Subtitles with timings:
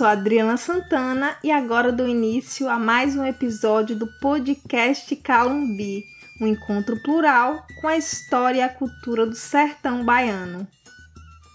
[0.00, 6.06] Sou Adriana Santana e agora dou início a mais um episódio do podcast Calumbi,
[6.40, 10.66] um encontro plural com a história e a cultura do sertão baiano.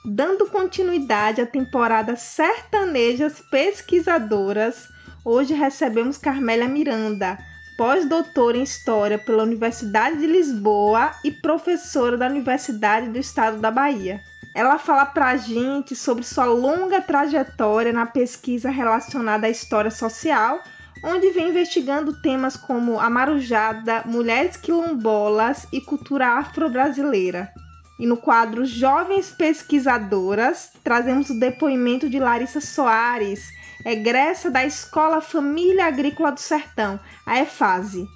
[0.06, 4.90] Dando continuidade à temporada Sertanejas Pesquisadoras,
[5.26, 7.40] hoje recebemos Carmélia Miranda,
[7.76, 14.22] pós-doutora em História pela Universidade de Lisboa e professora da Universidade do Estado da Bahia.
[14.56, 20.62] Ela fala para a gente sobre sua longa trajetória na pesquisa relacionada à história social,
[21.04, 27.52] onde vem investigando temas como a marujada, mulheres quilombolas e cultura afro-brasileira.
[28.00, 33.50] E no quadro Jovens Pesquisadoras, trazemos o depoimento de Larissa Soares,
[33.86, 38.08] egressa da Escola Família Agrícola do Sertão, a EFASE.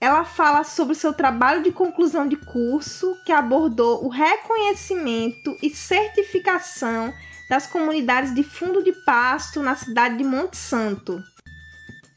[0.00, 7.12] Ela fala sobre seu trabalho de conclusão de curso, que abordou o reconhecimento e certificação
[7.48, 11.22] das comunidades de fundo de pasto na cidade de Monte Santo.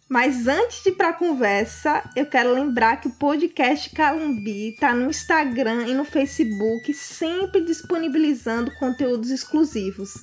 [0.09, 4.93] Mas antes de ir para a conversa, eu quero lembrar que o podcast Calumbi está
[4.93, 10.13] no Instagram e no Facebook, sempre disponibilizando conteúdos exclusivos.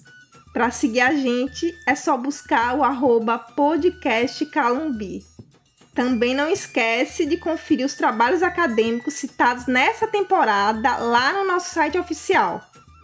[0.55, 3.44] Para seguir a gente, é só buscar o arroba.
[5.95, 11.97] Também não esquece de conferir os trabalhos acadêmicos citados nessa temporada lá no nosso site
[11.97, 12.61] oficial.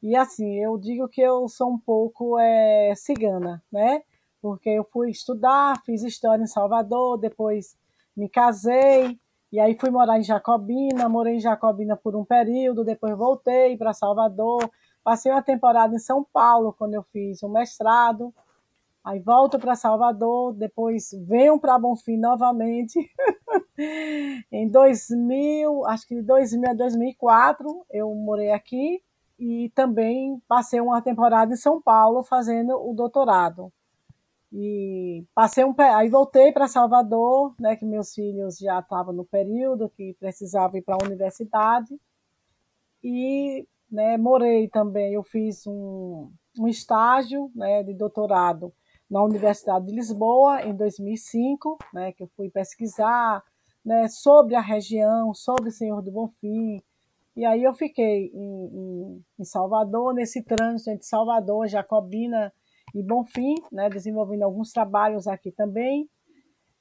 [0.03, 4.03] e assim, eu digo que eu sou um pouco é, cigana, né?
[4.41, 7.77] Porque eu fui estudar, fiz história em Salvador, depois
[8.17, 9.17] me casei,
[9.53, 13.93] e aí fui morar em Jacobina, morei em Jacobina por um período, depois voltei para
[13.93, 14.71] Salvador,
[15.05, 18.33] passei uma temporada em São Paulo quando eu fiz o mestrado,
[19.05, 22.99] aí volto para Salvador, depois venho para Bonfim novamente.
[24.51, 29.03] em 2000, acho que de 2000 a 2004, eu morei aqui
[29.39, 33.71] e também passei uma temporada em São Paulo fazendo o doutorado.
[34.53, 39.89] E passei um aí voltei para Salvador, né, que meus filhos já estavam no período
[39.89, 41.99] que precisavam ir para a universidade.
[43.03, 48.73] E, né, morei também, eu fiz um, um estágio, né, de doutorado
[49.11, 53.43] na Universidade de Lisboa em 2005, né, que eu fui pesquisar,
[53.83, 56.79] né, sobre a região, sobre o Senhor do Bonfim.
[57.35, 62.53] E aí eu fiquei em, em, em Salvador, nesse trânsito entre Salvador, Jacobina
[62.95, 66.09] e Bonfim, né, desenvolvendo alguns trabalhos aqui também.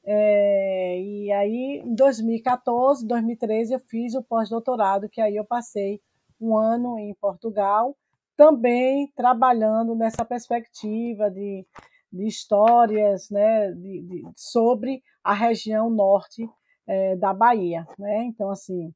[0.04, 6.02] É, e aí, em 2014, 2013, eu fiz o pós-doutorado, que aí eu passei
[6.40, 7.96] um ano em Portugal,
[8.36, 11.66] também trabalhando nessa perspectiva de,
[12.12, 16.50] de histórias né, de, de, sobre a região norte
[16.88, 17.86] é, da Bahia.
[18.00, 18.24] Né?
[18.24, 18.92] Então, assim,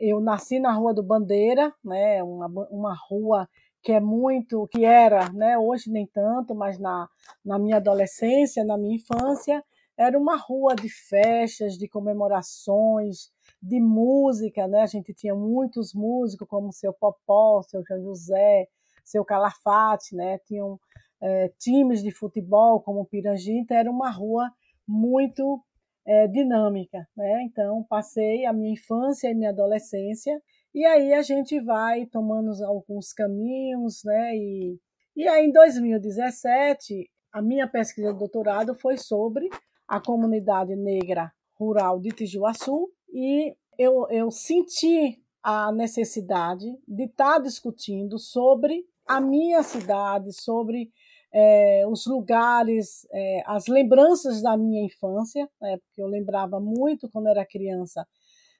[0.00, 3.46] eu nasci na Rua do Bandeira, né, uma, uma rua
[3.86, 7.08] que é muito, que era, né, hoje nem tanto, mas na,
[7.44, 9.64] na minha adolescência, na minha infância,
[9.96, 13.30] era uma rua de festas, de comemorações,
[13.62, 14.80] de música, né?
[14.80, 18.66] A gente tinha muitos músicos, como seu Popó, seu João José,
[19.04, 20.38] seu Calafate, né?
[20.38, 20.80] Tinham
[21.22, 24.50] é, times de futebol, como o Pirangi, então era uma rua
[24.86, 25.62] muito
[26.04, 27.44] é, dinâmica, né?
[27.44, 30.42] Então, passei a minha infância e minha adolescência
[30.76, 34.36] e aí a gente vai tomando alguns caminhos, né?
[34.36, 34.78] E,
[35.16, 39.48] e aí em 2017, a minha pesquisa de doutorado foi sobre
[39.88, 47.38] a comunidade negra rural de Tijuaçu e eu, eu senti a necessidade de estar tá
[47.38, 50.90] discutindo sobre a minha cidade, sobre
[51.32, 57.28] é, os lugares, é, as lembranças da minha infância, né, porque eu lembrava muito quando
[57.28, 58.06] era criança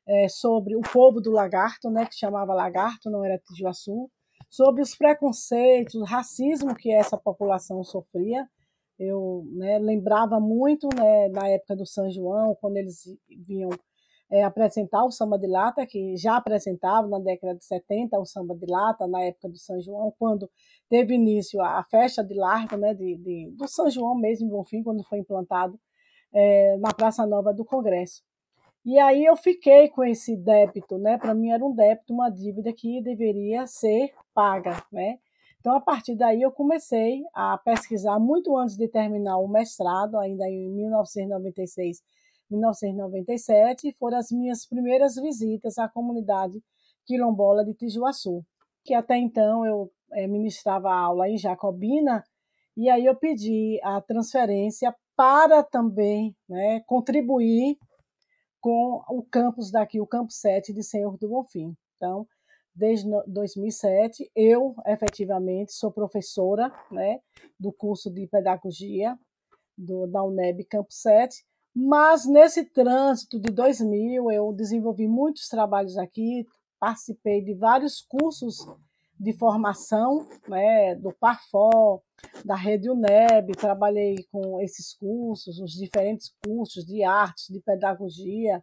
[0.06, 4.11] é, sobre o povo do lagarto, né, que chamava lagarto, não era Tijuaçu,
[4.49, 8.47] sobre os preconceitos, o racismo que essa população sofria.
[8.99, 13.03] Eu né, lembrava muito né, na época do São João, quando eles
[13.47, 13.70] vinham
[14.31, 18.55] é, apresentar o samba de lata, que já apresentava na década de 70 o samba
[18.55, 20.50] de lata, na época do São João, quando
[20.88, 24.82] teve início a, festa de largo, né, de, de, do São João mesmo, em Bonfim,
[24.82, 25.79] quando foi implantado
[26.32, 28.23] é, na Praça Nova do Congresso.
[28.87, 31.19] E aí eu fiquei com esse débito, né?
[31.19, 35.19] Para mim era um débito, uma dívida que deveria ser paga, né?
[35.59, 40.49] Então, a partir daí, eu comecei a pesquisar muito antes de terminar o mestrado, ainda
[40.49, 42.00] em 1996
[42.49, 46.62] 1997, foram as minhas primeiras visitas à comunidade
[47.05, 48.44] quilombola de Tijuaçu,
[48.85, 52.23] que até então eu é, ministrava aula em Jacobina,
[52.77, 57.77] e aí eu pedi a transferência para também né, contribuir
[58.67, 61.73] com o campus daqui, o campus 7 de Senhor do Bonfim.
[61.95, 62.27] Então,
[62.75, 67.21] desde 2007, eu efetivamente sou professora né,
[67.61, 69.17] do curso de pedagogia
[69.79, 76.45] do, da UNEB Campus 7, mas nesse trânsito de 2000, eu desenvolvi muitos trabalhos aqui,
[76.81, 78.67] participei de vários cursos
[79.19, 82.01] de formação, né, do Parfó,
[82.45, 88.63] da Rede UNEB, trabalhei com esses cursos, os diferentes cursos de artes, de pedagogia,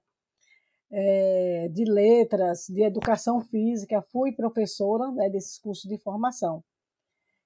[0.91, 6.63] é, de letras, de educação física, fui professora né, desses cursos de formação.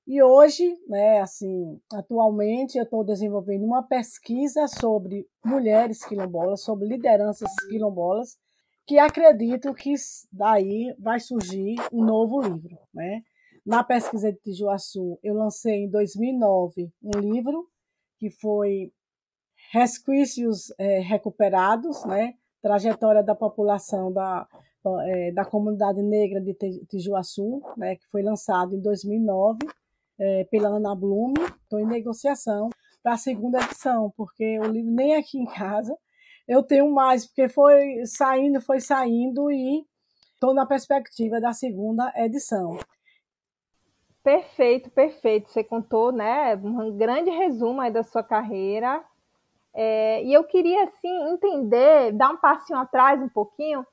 [0.06, 7.50] E hoje, né, assim, atualmente eu estou desenvolvendo uma pesquisa sobre mulheres quilombolas, sobre lideranças
[7.70, 8.38] quilombolas,
[8.88, 9.94] que acredito que
[10.32, 13.22] daí vai surgir um novo livro, né?
[13.66, 17.68] Na pesquisa de Tijuaçu, eu lancei em 2009 um livro
[18.18, 18.94] que foi
[19.74, 22.36] Resquícios é, Recuperados, né?
[22.62, 24.48] Trajetória da população da,
[25.08, 26.56] é, da comunidade negra de
[26.86, 27.98] Tijuaçu, né?
[27.98, 29.60] Que foi lançado em 2009
[30.18, 32.70] é, pela Ana Blume, estou em negociação
[33.04, 35.94] para a segunda edição, porque o livro nem aqui em casa
[36.48, 39.86] eu tenho mais, porque foi saindo, foi saindo e
[40.34, 42.78] estou na perspectiva da segunda edição.
[44.24, 45.50] Perfeito, perfeito.
[45.50, 49.04] Você contou, né, um grande resumo aí da sua carreira.
[49.74, 53.86] É, e eu queria, assim, entender, dar um passinho atrás um pouquinho,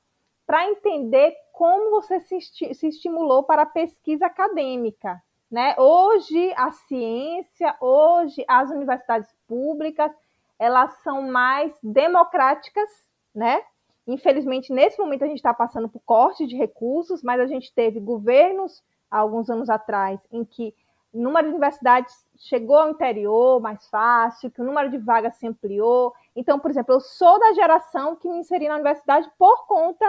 [0.45, 5.21] para entender como você se, se estimulou para a pesquisa acadêmica.
[5.49, 5.75] Né?
[5.77, 10.11] Hoje, a ciência, hoje, as universidades públicas,
[10.59, 12.89] elas são mais democráticas,
[13.33, 13.61] né?
[14.07, 17.99] Infelizmente, nesse momento, a gente está passando por corte de recursos, mas a gente teve
[17.99, 20.75] governos, há alguns anos atrás, em que
[21.11, 25.47] o número de universidades chegou ao interior mais fácil, que o número de vagas se
[25.47, 26.13] ampliou.
[26.35, 30.05] Então, por exemplo, eu sou da geração que me inseri na universidade por conta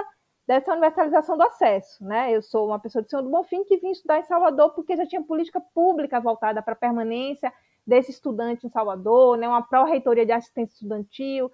[0.46, 2.04] dessa universalização do acesso.
[2.04, 2.32] Né?
[2.32, 5.06] Eu sou uma pessoa de Senhor do Bonfim que vim estudar em Salvador porque já
[5.06, 7.52] tinha política pública voltada para permanência
[7.86, 9.48] desse estudante em Salvador, né?
[9.48, 11.50] uma pró-reitoria de assistência estudantil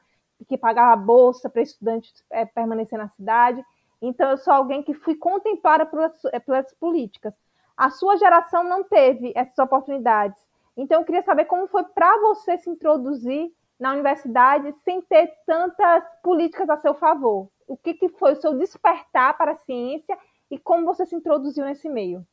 [0.49, 3.65] que pagava bolsa para estudantes é, permanecer na cidade.
[4.01, 7.33] Então, eu sou alguém que fui contemplada pelas, é, pelas políticas.
[7.77, 10.41] A sua geração não teve essas oportunidades.
[10.77, 16.03] Então, eu queria saber como foi para você se introduzir na universidade sem ter tantas
[16.23, 20.19] políticas a seu favor o que, que foi o seu despertar para a ciência
[20.51, 22.27] e como você se introduziu nesse meio?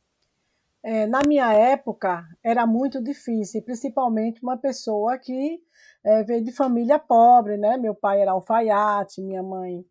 [0.82, 5.60] É, na minha época era muito difícil, principalmente uma pessoa que
[6.04, 7.76] é, veio de família pobre, né?
[7.76, 9.84] Meu pai era alfaiate, minha mãe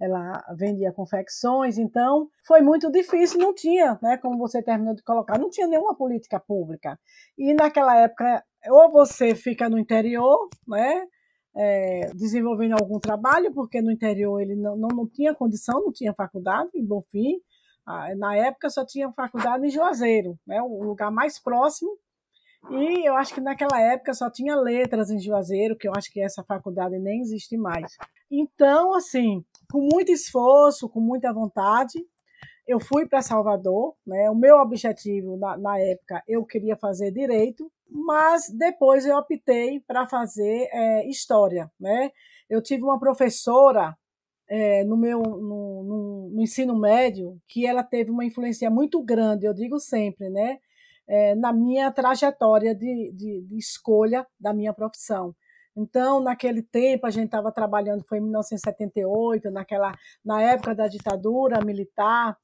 [0.00, 4.16] ela vendia confecções, então foi muito difícil, não tinha, né?
[4.16, 6.98] Como você terminou de colocar, não tinha nenhuma política pública.
[7.38, 11.06] E naquela época, ou você fica no interior, né?
[11.54, 16.14] é, desenvolvendo algum trabalho, porque no interior ele não, não, não tinha condição, não tinha
[16.14, 17.36] faculdade em Bonfim.
[17.36, 17.51] Ah,
[18.16, 21.90] na época só tinha faculdade em Juazeiro, né, o lugar mais próximo.
[22.70, 26.20] E eu acho que naquela época só tinha letras em Juazeiro, que eu acho que
[26.20, 27.96] essa faculdade nem existe mais.
[28.30, 31.98] Então, assim, com muito esforço, com muita vontade,
[32.66, 33.94] eu fui para Salvador.
[34.06, 34.30] Né?
[34.30, 40.06] O meu objetivo na, na época, eu queria fazer direito, mas depois eu optei para
[40.06, 41.70] fazer é, história.
[41.78, 42.10] Né?
[42.48, 43.96] Eu tive uma professora
[44.48, 49.46] é, no meu no, no, no, ensino médio que ela teve uma influência muito grande,
[49.46, 50.58] eu digo sempre, né?
[51.08, 55.34] É, na minha trajetória de, de, de, escolha da minha profissão,
[55.76, 59.92] Então, naquele tempo, a gente estava trabalhando, foi em 1978, naquela,
[60.24, 62.36] na época da ditadura militar,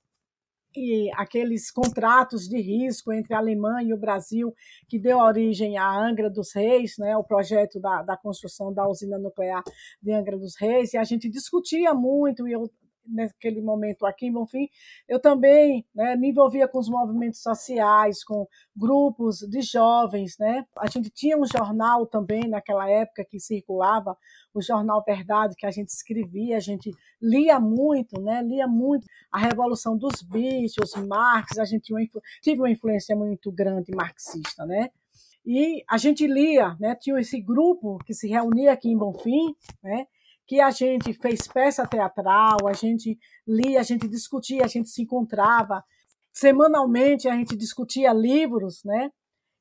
[0.77, 4.55] e aqueles contratos de risco entre a Alemanha e o Brasil,
[4.89, 9.19] que deu origem à Angra dos Reis, né, o projeto da, da construção da usina
[9.19, 9.63] nuclear
[10.03, 12.71] de Angra dos Reis, e a gente discutia muito, e eu
[13.09, 14.69] naquele momento aqui em Bonfim,
[15.09, 18.47] eu também né, me envolvia com os movimentos sociais, com
[18.77, 20.37] grupos de jovens.
[20.39, 20.65] Né?
[20.79, 24.17] A gente tinha um jornal também naquela época que circulava,
[24.55, 28.43] o Jornal Verdade, que a gente escrevia, a gente lia muito, né?
[28.43, 32.01] lia muito a Revolução dos Bichos, Marx, a gente uma,
[32.43, 34.67] tive uma influência muito grande marxista.
[34.67, 34.91] Né?
[35.47, 36.95] E a gente lia, né?
[36.95, 40.07] tinha esse grupo que se reunia aqui em Bonfim, né?
[40.49, 45.03] Que a gente fez peça teatral, a gente lia, a gente discutia, a gente se
[45.03, 45.85] encontrava.
[46.33, 49.11] Semanalmente a gente discutia livros, né?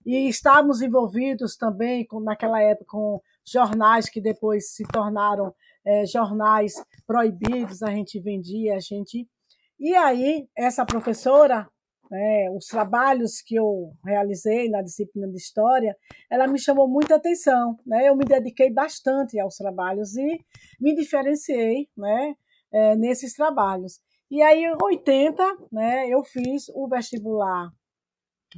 [0.06, 5.54] E estávamos envolvidos também com, naquela época com jornais que depois se tornaram
[5.86, 6.76] é, jornais
[7.06, 9.28] proibidos, a gente vendia, a gente.
[9.78, 11.70] E aí, essa professora,
[12.10, 15.96] né, os trabalhos que eu realizei na disciplina de História,
[16.30, 17.78] ela me chamou muita atenção.
[17.86, 18.08] Né?
[18.08, 20.40] Eu me dediquei bastante aos trabalhos e
[20.80, 22.36] me diferenciei né,
[22.72, 24.00] é, nesses trabalhos.
[24.30, 27.72] E aí, em 80, né, eu fiz o vestibular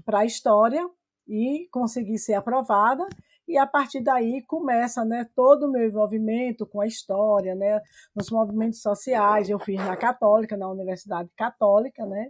[0.05, 0.83] para História
[1.27, 3.05] e consegui ser aprovada.
[3.47, 7.79] E a partir daí começa né, todo o meu envolvimento com a história, né,
[8.15, 9.49] nos movimentos sociais.
[9.49, 12.29] Eu fiz na Católica, na Universidade Católica, né,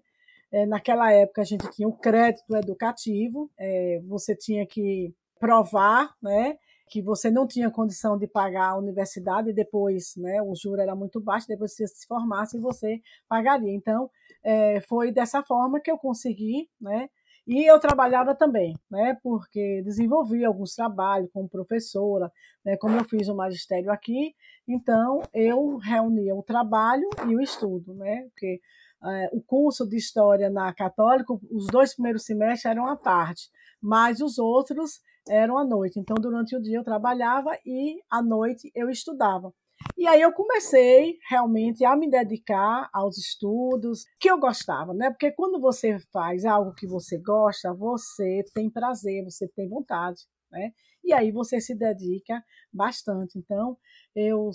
[0.51, 6.57] é, naquela época a gente tinha o crédito educativo, é, você tinha que provar, né,
[6.89, 10.95] que você não tinha condição de pagar a universidade e depois, né, o juro era
[10.95, 13.71] muito baixo, depois você se formasse você pagaria.
[13.71, 14.09] Então,
[14.43, 17.09] é, foi dessa forma que eu consegui, né,
[17.47, 22.31] e eu trabalhava também, né, porque desenvolvi alguns trabalhos como professora,
[22.65, 24.35] né, como eu fiz o magistério aqui,
[24.67, 28.59] então eu reunia o trabalho e o estudo, né, porque
[29.03, 33.43] é, o curso de História na Católica, os dois primeiros semestres eram à tarde,
[33.81, 35.99] mas os outros eram à noite.
[35.99, 39.53] Então, durante o dia eu trabalhava e à noite eu estudava.
[39.97, 45.09] E aí eu comecei realmente a me dedicar aos estudos que eu gostava, né?
[45.09, 50.71] Porque quando você faz algo que você gosta, você tem prazer, você tem vontade, né?
[51.03, 53.37] E aí você se dedica bastante.
[53.37, 53.77] Então,
[54.15, 54.49] eu,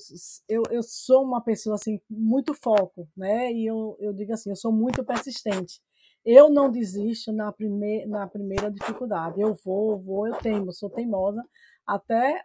[0.49, 3.53] eu, eu sou uma pessoa assim, muito foco, né?
[3.53, 5.81] E eu, eu digo assim, eu sou muito persistente.
[6.25, 9.41] Eu não desisto na, prime na primeira dificuldade.
[9.41, 11.43] Eu vou, vou, eu tenho, eu sou teimosa
[11.87, 12.41] até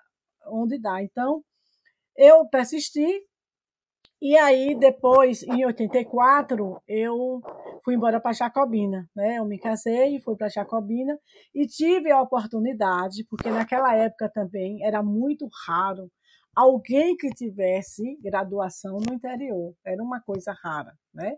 [0.48, 1.02] onde dá.
[1.02, 1.44] Então,
[2.18, 3.24] eu persisti,
[4.22, 7.42] e aí, depois, em 84, eu
[7.84, 9.38] fui embora para Jacobina, né?
[9.38, 11.18] Eu me casei e fui para Jacobina
[11.56, 16.12] e tive a oportunidade, porque naquela época também era muito raro
[16.56, 19.74] alguém que tivesse graduação no interior.
[19.86, 21.38] Era uma coisa rara, né?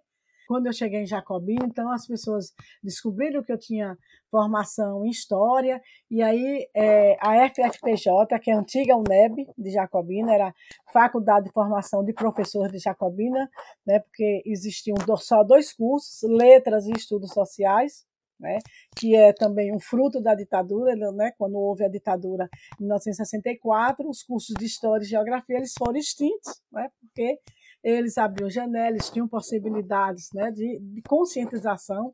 [0.52, 2.54] Quando eu cheguei em Jacobina, então as pessoas
[2.84, 3.98] descobriram que eu tinha
[4.30, 10.34] formação em História, e aí é, a FFPJ, que é a antiga UNEB de Jacobina,
[10.34, 10.54] era
[10.92, 13.50] Faculdade de Formação de Professores de Jacobina,
[13.88, 18.06] né, porque existiam só dois cursos, Letras e Estudos Sociais,
[18.38, 18.58] né,
[18.98, 24.22] que é também um fruto da ditadura, né, quando houve a ditadura em 1964, os
[24.22, 27.40] cursos de História e Geografia eles foram extintos, né, porque
[27.84, 32.14] eles abriam janelas, tinham possibilidades né, de, de conscientização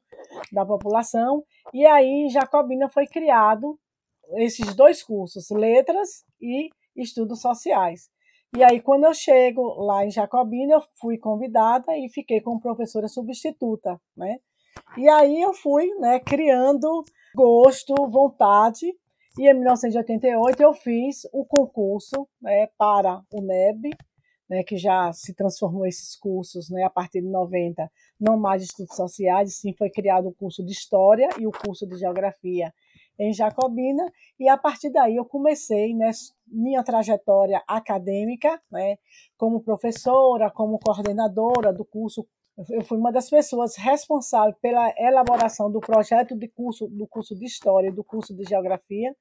[0.52, 1.44] da população,
[1.74, 3.78] e aí em Jacobina foi criado
[4.36, 8.10] esses dois cursos, Letras e Estudos Sociais.
[8.56, 13.08] E aí, quando eu chego lá em Jacobina, eu fui convidada e fiquei como professora
[13.08, 14.38] substituta, né?
[14.98, 17.04] E aí eu fui né, criando
[17.36, 18.86] gosto, vontade,
[19.38, 23.92] e em 1988 eu fiz o concurso né, para o NEB,
[24.50, 27.90] né, que já se transformou esses cursos né, a partir de 90,
[28.20, 31.86] não mais de estudos sociais, sim foi criado o curso de História e o curso
[31.86, 32.74] de Geografia
[33.20, 36.12] em Jacobina, e a partir daí eu comecei né,
[36.46, 38.98] minha trajetória acadêmica, né,
[39.36, 42.28] como professora, como coordenadora do curso
[42.70, 47.46] eu fui uma das pessoas responsáveis pela elaboração do projeto de curso do curso de
[47.46, 49.16] história e do curso de geografia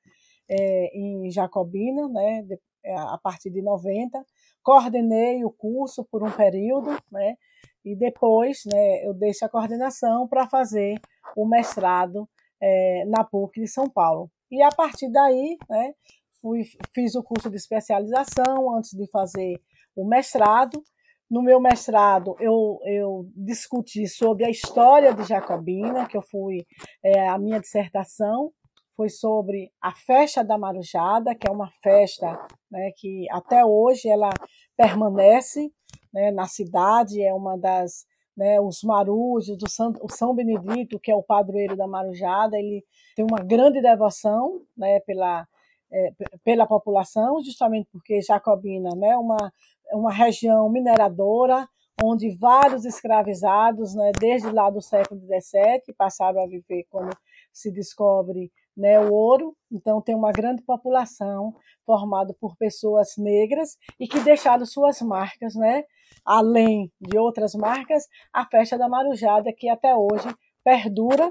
[0.48, 2.46] é, em Jacobina, né,
[2.94, 4.24] a partir de 90.
[4.66, 7.36] Coordenei o curso por um período, né,
[7.84, 11.00] e depois né, eu deixo a coordenação para fazer
[11.36, 12.28] o mestrado
[12.60, 14.28] é, na PUC de São Paulo.
[14.50, 15.94] E a partir daí, né,
[16.42, 19.62] fui, fiz o curso de especialização antes de fazer
[19.94, 20.82] o mestrado
[21.30, 26.64] no meu mestrado, eu, eu discuti sobre a história de Jacobina, que eu fui
[27.04, 28.52] é, a minha dissertação
[28.96, 34.30] foi sobre a festa da Marujada, que é uma festa né, que até hoje ela
[34.76, 35.70] permanece
[36.12, 41.10] né, na cidade, é uma das né, os marujos, do São, o São Benedito, que
[41.10, 42.84] é o padroeiro da Marujada, ele
[43.14, 45.46] tem uma grande devoção né, pela,
[45.90, 46.12] é,
[46.44, 49.52] pela população, justamente porque Jacobina é né, uma,
[49.92, 51.66] uma região mineradora,
[52.04, 57.16] onde vários escravizados, né, desde lá do século XVII, passaram a viver quando
[57.50, 59.56] se descobre né, o ouro.
[59.70, 61.54] Então, tem uma grande população
[61.84, 65.84] formada por pessoas negras e que deixaram suas marcas, né,
[66.24, 70.28] além de outras marcas, a festa da Marujada, que até hoje
[70.62, 71.30] perdura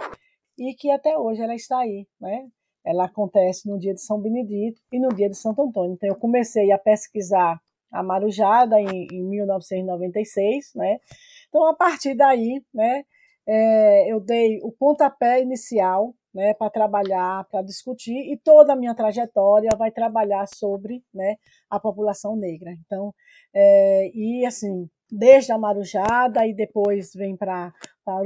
[0.57, 2.07] e que até hoje ela está aí.
[2.19, 2.47] Né?
[2.85, 5.93] Ela acontece no dia de São Benedito e no dia de Santo Antônio.
[5.93, 7.59] Então, eu comecei a pesquisar
[7.91, 10.99] a Marujada em, em 1996, né?
[11.47, 13.05] Então, a partir daí, né,
[13.47, 18.93] é, eu dei o pontapé inicial né, para trabalhar, para discutir, e toda a minha
[18.93, 21.37] trajetória vai trabalhar sobre né,
[21.69, 22.71] a população negra.
[22.85, 23.15] Então,
[23.53, 27.73] é, e assim, desde a Marujada e depois vem para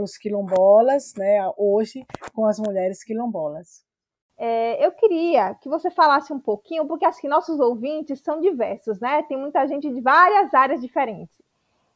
[0.01, 3.87] os quilombolas, né, hoje com as mulheres quilombolas.
[4.35, 8.97] É, eu queria que você falasse um pouquinho, porque acho que nossos ouvintes são diversos,
[9.01, 9.21] né?
[9.23, 11.35] Tem muita gente de várias áreas diferentes.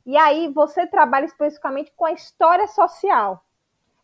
[0.05, 3.41] E aí você trabalha especificamente com a história social.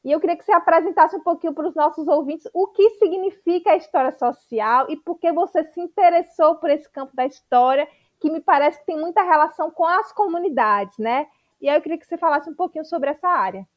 [0.04, 3.72] E eu queria que você apresentasse um pouquinho para os nossos ouvintes o que significa
[3.72, 7.88] a história social e por que você se interessou por esse campo da história,
[8.20, 11.28] que me parece que tem muita relação com as comunidades, né?
[11.62, 13.68] E aí eu queria que você falasse um pouquinho sobre essa área.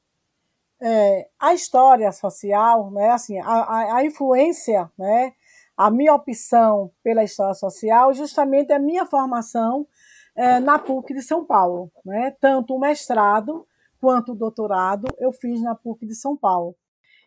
[0.80, 5.32] É, a história social, né, assim, a, a, a, influência, né,
[5.76, 9.86] a minha opção pela história social, justamente a minha formação
[10.34, 13.64] é, na PUC de São Paulo, né, tanto o mestrado
[14.02, 16.74] quanto o doutorado eu fiz na PUC de São Paulo.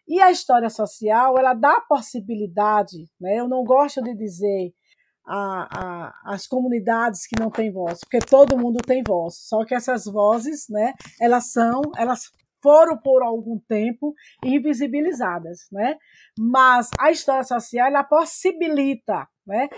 [0.05, 4.73] E a história social, ela dá possibilidade, né, eu não gosto de dizer
[5.25, 9.73] a, a, as comunidades que não têm voz, porque todo mundo tem voz, só que
[9.73, 12.29] essas vozes, né, elas são, elas
[12.61, 15.97] foram por algum tempo invisibilizadas, né?
[16.37, 19.69] Mas a história social ela possibilita, né?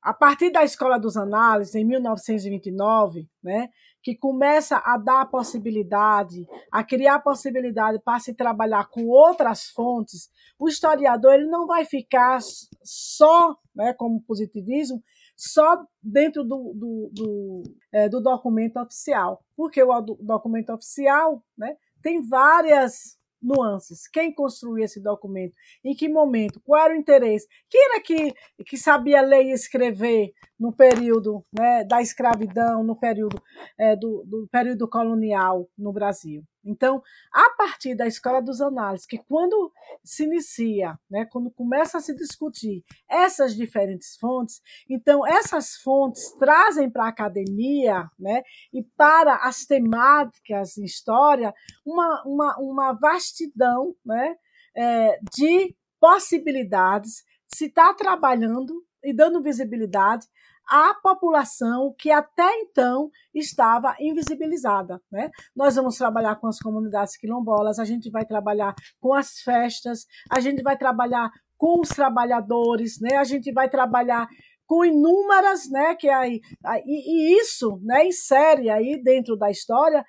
[0.00, 3.68] A partir da Escola dos Análises, em 1929, né,
[4.02, 10.68] que começa a dar possibilidade, a criar possibilidade para se trabalhar com outras fontes, o
[10.68, 12.38] historiador ele não vai ficar
[12.82, 15.02] só, né, como positivismo,
[15.36, 22.22] só dentro do, do, do, é, do documento oficial, porque o documento oficial né, tem
[22.22, 24.08] várias nuances.
[24.08, 25.54] Quem construiu esse documento?
[25.84, 26.60] Em que momento?
[26.64, 27.46] Qual era o interesse?
[27.68, 33.40] Quem era que, que sabia ler e escrever no período né, da escravidão, no período
[33.78, 36.42] é, do, do, período colonial no Brasil?
[36.64, 39.72] Então, a partir da escola dos análises, que quando
[40.04, 46.90] se inicia, né, quando começa a se discutir essas diferentes fontes, então essas fontes trazem
[46.90, 48.42] para a academia né,
[48.72, 51.54] e para as temáticas em história
[51.86, 54.36] uma, uma, uma vastidão né,
[54.76, 60.26] é, de possibilidades se está trabalhando e dando visibilidade
[60.68, 65.00] à população que até então estava invisibilizada.
[65.10, 65.30] Né?
[65.54, 70.40] Nós vamos trabalhar com as comunidades quilombolas, a gente vai trabalhar com as festas, a
[70.40, 73.16] gente vai trabalhar com os trabalhadores, né?
[73.16, 74.28] a gente vai trabalhar
[74.66, 76.42] com inúmeras, né, que aí,
[76.84, 80.04] e, e isso, né, insere aí dentro da história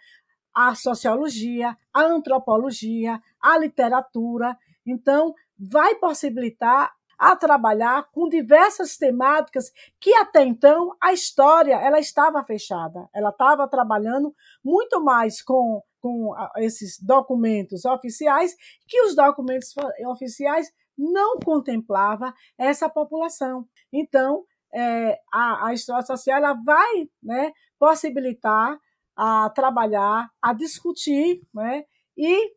[0.54, 4.58] a sociologia, a antropologia, a literatura.
[4.86, 12.41] Então, vai possibilitar a trabalhar com diversas temáticas que até então a história ela estava
[12.45, 13.10] fechada.
[13.13, 18.55] Ela estava trabalhando muito mais com, com esses documentos oficiais
[18.88, 19.73] que os documentos
[20.08, 23.67] oficiais não contemplava essa população.
[23.91, 28.79] Então, é, a, a história social ela vai né, possibilitar
[29.15, 31.84] a trabalhar, a discutir né,
[32.17, 32.53] e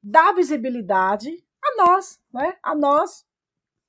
[0.00, 3.25] dar visibilidade a nós, né, a nós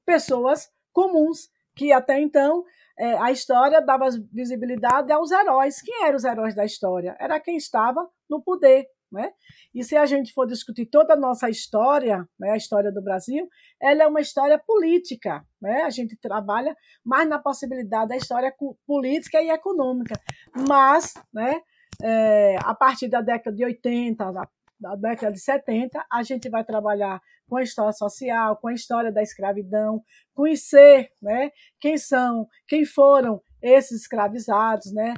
[0.07, 2.63] pessoas comuns, que até então
[2.97, 5.81] é, a história dava visibilidade aos heróis.
[5.81, 7.15] Quem eram os heróis da história?
[7.19, 8.87] Era quem estava no poder.
[9.11, 9.31] Né?
[9.73, 13.47] E se a gente for discutir toda a nossa história, né, a história do Brasil,
[13.81, 15.45] ela é uma história política.
[15.61, 15.83] Né?
[15.83, 18.53] A gente trabalha mais na possibilidade da história
[18.85, 20.15] política e econômica.
[20.67, 21.61] Mas, né,
[22.01, 26.65] é, a partir da década de 80, da, da década de 70, a gente vai
[26.65, 32.85] trabalhar com a história social, com a história da escravidão, conhecer né, quem são, quem
[32.85, 35.13] foram esses escravizados, né?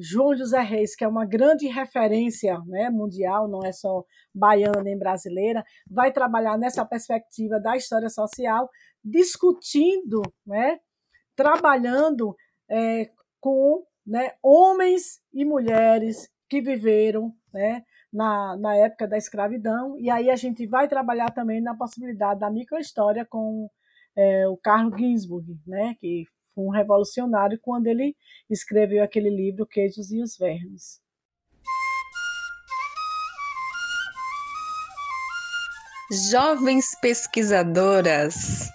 [0.00, 4.98] João José Reis, que é uma grande referência né, mundial, não é só baiana nem
[4.98, 8.68] brasileira, vai trabalhar nessa perspectiva da história social,
[9.04, 10.80] discutindo, né,
[11.36, 12.34] trabalhando
[12.68, 20.08] é, com né, homens e mulheres que viveram né, na, na época da escravidão, e
[20.08, 23.68] aí a gente vai trabalhar também na possibilidade da microhistória com
[24.16, 26.24] é, o Carlos Ginsburg, né, que
[26.54, 28.16] foi um revolucionário quando ele
[28.48, 31.02] escreveu aquele livro Queijos e os Vermes.
[36.30, 38.70] Jovens pesquisadoras.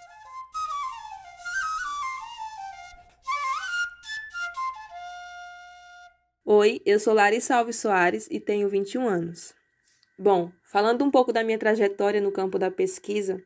[6.51, 9.53] Oi, eu sou Larissa Alves Soares e tenho 21 anos.
[10.17, 13.39] Bom, falando um pouco da minha trajetória no campo da pesquisa,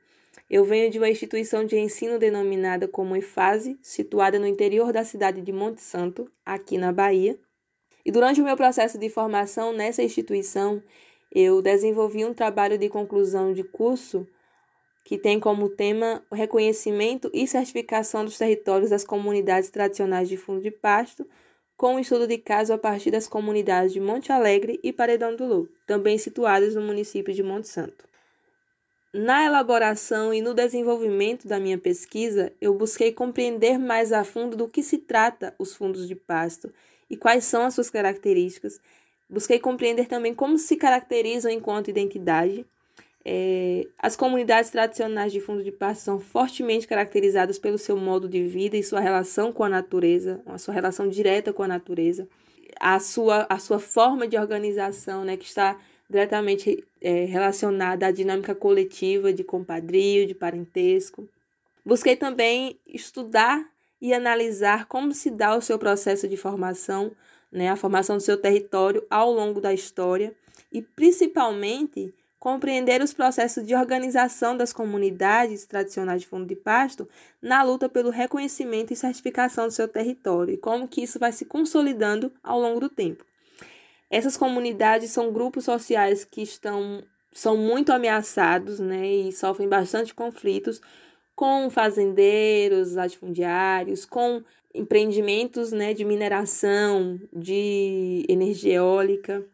[0.50, 5.42] eu venho de uma instituição de ensino denominada como EFASE, situada no interior da cidade
[5.42, 7.38] de Monte Santo, aqui na Bahia.
[8.06, 10.82] E durante o meu processo de formação nessa instituição,
[11.30, 14.26] eu desenvolvi um trabalho de conclusão de curso
[15.04, 20.62] que tem como tema o reconhecimento e certificação dos territórios das comunidades tradicionais de fundo
[20.62, 21.28] de pasto
[21.84, 25.46] com um estudo de caso a partir das comunidades de Monte Alegre e Paredão do
[25.46, 28.08] Lobo, também situadas no município de Monte Santo.
[29.14, 34.70] Na elaboração e no desenvolvimento da minha pesquisa, eu busquei compreender mais a fundo do
[34.70, 36.74] que se trata os fundos de pasto
[37.10, 38.80] e quais são as suas características.
[39.30, 42.66] Busquei compreender também como se caracterizam enquanto identidade
[43.26, 48.44] é, as comunidades tradicionais de fundo de pasto são fortemente caracterizadas pelo seu modo de
[48.44, 52.28] vida e sua relação com a natureza, a sua relação direta com a natureza,
[52.80, 58.54] a sua, a sua forma de organização, né, que está diretamente é, relacionada à dinâmica
[58.54, 61.28] coletiva de compadrio, de parentesco.
[61.86, 63.66] Busquei também estudar
[64.02, 67.14] e analisar como se dá o seu processo de formação,
[67.50, 70.36] né, a formação do seu território ao longo da história
[70.74, 77.08] e principalmente compreender os processos de organização das comunidades tradicionais de fundo de pasto
[77.42, 81.46] na luta pelo reconhecimento e certificação do seu território e como que isso vai se
[81.46, 83.24] consolidando ao longo do tempo.
[84.12, 87.02] Essas comunidades são grupos sociais que estão
[87.32, 90.82] são muito ameaçados, né, e sofrem bastante conflitos
[91.34, 94.44] com fazendeiros, latifundiários, com
[94.76, 99.46] empreendimentos, né, de mineração, de energia eólica.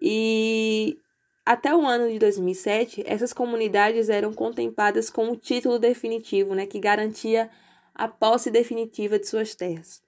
[0.00, 1.00] E
[1.48, 6.78] até o ano de 2007, essas comunidades eram contempladas com o título definitivo, né, que
[6.78, 7.48] garantia
[7.94, 10.02] a posse definitiva de suas terras.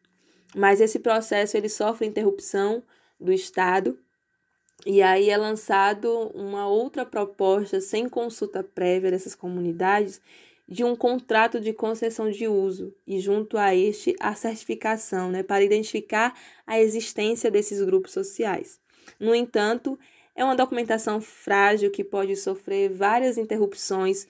[0.55, 2.83] Mas esse processo ele sofre interrupção
[3.19, 3.99] do Estado
[4.85, 10.21] e aí é lançado uma outra proposta sem consulta prévia dessas comunidades
[10.69, 15.65] de um contrato de concessão de uso e junto a este a certificação, né, para
[15.65, 18.79] identificar a existência desses grupos sociais.
[19.19, 19.99] No entanto,
[20.41, 24.27] é uma documentação frágil que pode sofrer várias interrupções,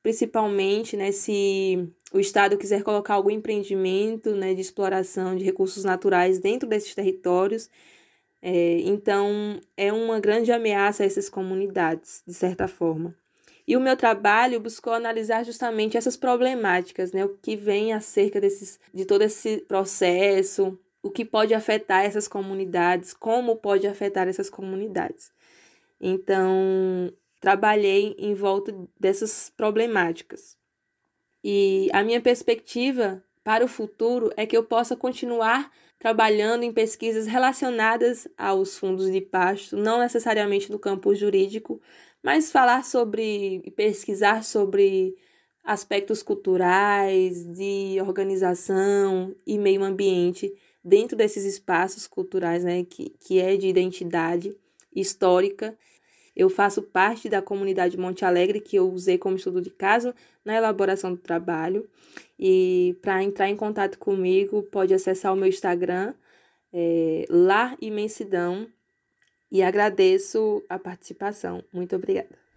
[0.00, 6.38] principalmente né, se o Estado quiser colocar algum empreendimento né, de exploração de recursos naturais
[6.38, 7.68] dentro desses territórios.
[8.40, 13.12] É, então, é uma grande ameaça a essas comunidades, de certa forma.
[13.66, 18.78] E o meu trabalho buscou analisar justamente essas problemáticas, né, o que vem acerca desses,
[18.94, 25.36] de todo esse processo, o que pode afetar essas comunidades, como pode afetar essas comunidades.
[26.00, 30.56] Então, trabalhei em volta dessas problemáticas.
[31.42, 37.26] E a minha perspectiva para o futuro é que eu possa continuar trabalhando em pesquisas
[37.26, 41.80] relacionadas aos fundos de pasto, não necessariamente no campo jurídico,
[42.22, 45.16] mas falar sobre e pesquisar sobre
[45.64, 53.56] aspectos culturais, de organização e meio ambiente dentro desses espaços culturais, né, que, que é
[53.56, 54.56] de identidade
[55.00, 55.76] histórica.
[56.34, 60.54] Eu faço parte da comunidade Monte Alegre, que eu usei como estudo de caso na
[60.54, 61.88] elaboração do trabalho.
[62.38, 66.14] E para entrar em contato comigo, pode acessar o meu Instagram,
[66.72, 68.68] é, Lar Imensidão.
[69.50, 71.64] E agradeço a participação.
[71.72, 72.47] Muito obrigada.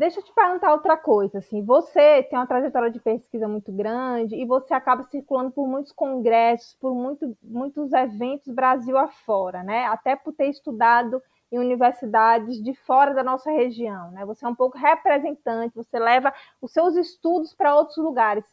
[0.00, 4.34] Deixa eu te perguntar outra coisa, assim, você tem uma trajetória de pesquisa muito grande
[4.34, 9.84] e você acaba circulando por muitos congressos, por muito, muitos eventos Brasil afora, né?
[9.84, 14.24] Até por ter estudado em universidades de fora da nossa região, né?
[14.24, 16.32] Você é um pouco representante, você leva
[16.62, 18.46] os seus estudos para outros lugares,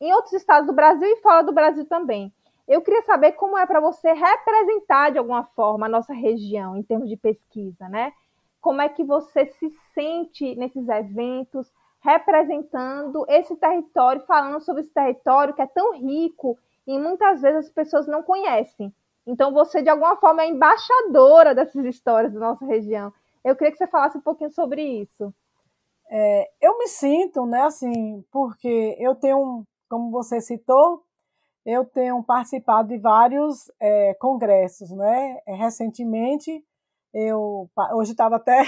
[0.00, 2.32] em outros estados do Brasil e fora do Brasil também.
[2.66, 6.82] Eu queria saber como é para você representar de alguma forma a nossa região em
[6.82, 8.10] termos de pesquisa, né?
[8.60, 15.54] Como é que você se sente nesses eventos, representando esse território, falando sobre esse território
[15.54, 18.92] que é tão rico e muitas vezes as pessoas não conhecem.
[19.26, 23.12] Então, você, de alguma forma, é embaixadora dessas histórias da nossa região.
[23.44, 25.32] Eu queria que você falasse um pouquinho sobre isso.
[26.10, 31.02] É, eu me sinto, né, assim, porque eu tenho, como você citou,
[31.66, 35.38] eu tenho participado de vários é, congressos, né?
[35.46, 36.64] Recentemente,
[37.18, 38.62] eu hoje estava até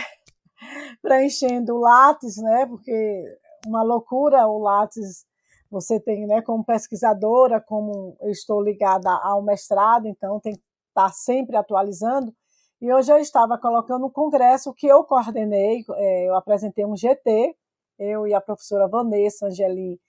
[1.03, 2.67] preenchendo o Lattes, né?
[2.67, 3.25] Porque
[3.67, 5.25] uma loucura o Lattes
[5.71, 11.11] você tem, né, como pesquisadora, como eu estou ligada ao mestrado, então tem que estar
[11.11, 12.35] sempre atualizando.
[12.81, 17.55] E hoje eu estava colocando um congresso que eu coordenei, é, eu apresentei um GT,
[17.99, 20.01] eu e a professora Vanessa Angeli,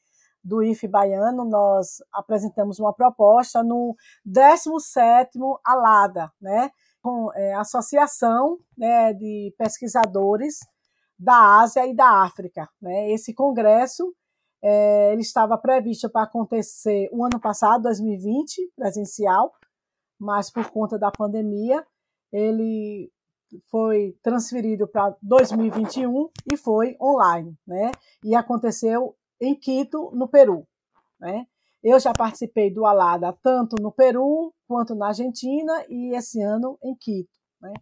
[0.44, 6.72] do IFE Baiano, nós apresentamos uma proposta no 17º ALADA, né,
[7.02, 10.60] com é, Associação né, de Pesquisadores
[11.18, 12.70] da Ásia e da África.
[12.82, 13.12] Né?
[13.12, 14.14] Esse congresso
[14.64, 19.52] é, ele estava previsto para acontecer o ano passado, 2020, presencial,
[20.20, 21.86] mas por conta da pandemia,
[22.32, 23.12] ele
[23.70, 27.92] foi transferido para 2021 e foi online, né?
[28.24, 30.66] E aconteceu em Quito, no Peru,
[31.20, 31.48] né?
[31.84, 36.96] Eu já participei do Alada tanto no Peru quanto na Argentina e esse ano em
[36.96, 37.74] Quito, né?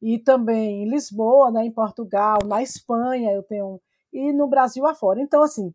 [0.00, 3.80] E também em Lisboa, né, em Portugal, na Espanha, eu tenho
[4.12, 5.20] e no Brasil afora.
[5.20, 5.74] Então assim,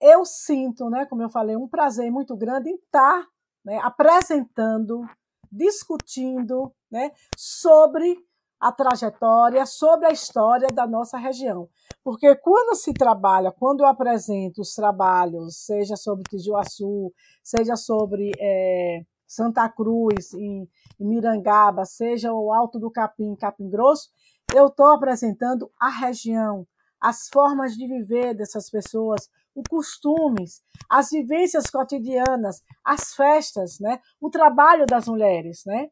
[0.00, 3.22] eu sinto, né, como eu falei, um prazer muito grande em estar
[3.62, 5.06] né, apresentando,
[5.52, 8.16] discutindo né, sobre
[8.58, 11.68] a trajetória, sobre a história da nossa região.
[12.02, 17.12] Porque quando se trabalha, quando eu apresento os trabalhos, seja sobre Tijuaçu,
[17.44, 20.66] seja sobre é, Santa Cruz, em,
[20.98, 24.08] em Mirangaba, seja o Alto do Capim, Capim Grosso,
[24.54, 26.66] eu estou apresentando a região,
[26.98, 34.00] as formas de viver dessas pessoas, os costumes, as vivências cotidianas, as festas, né?
[34.18, 35.62] o trabalho das mulheres.
[35.66, 35.88] Né?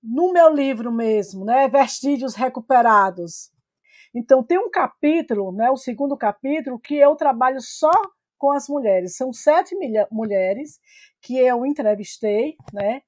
[0.00, 1.68] No meu livro mesmo, né?
[1.68, 3.50] Vestígios Recuperados.
[4.14, 5.70] Então, tem um capítulo, né?
[5.70, 7.90] o segundo capítulo, que eu trabalho só
[8.38, 9.16] com as mulheres.
[9.16, 9.74] São sete
[10.10, 10.80] mulheres
[11.20, 13.02] que eu entrevistei, né?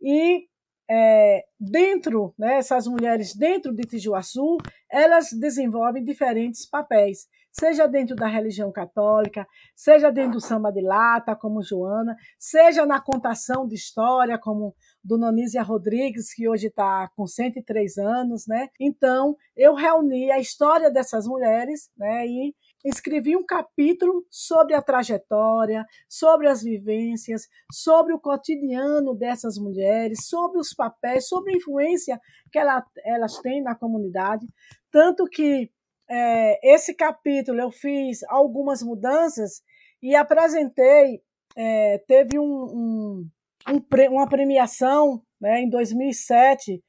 [0.00, 0.46] E
[0.90, 4.58] é, dentro, né, essas mulheres dentro de Tijuaçu,
[4.90, 11.36] elas desenvolvem diferentes papéis, seja dentro da religião católica, seja dentro do samba de lata,
[11.36, 17.26] como Joana, seja na contação de história, como Dona Nízia Rodrigues, que hoje está com
[17.26, 18.68] 103 anos, né?
[18.78, 22.54] Então, eu reuni a história dessas mulheres, né, e
[22.84, 30.58] escrevi um capítulo sobre a trajetória, sobre as vivências, sobre o cotidiano dessas mulheres, sobre
[30.58, 32.20] os papéis, sobre a influência
[32.52, 34.46] que ela, elas têm na comunidade.
[34.90, 35.70] Tanto que
[36.08, 39.62] é, esse capítulo eu fiz algumas mudanças
[40.02, 41.22] e apresentei,
[41.56, 43.30] é, teve um, um,
[43.68, 46.82] um, uma premiação né, em 2007.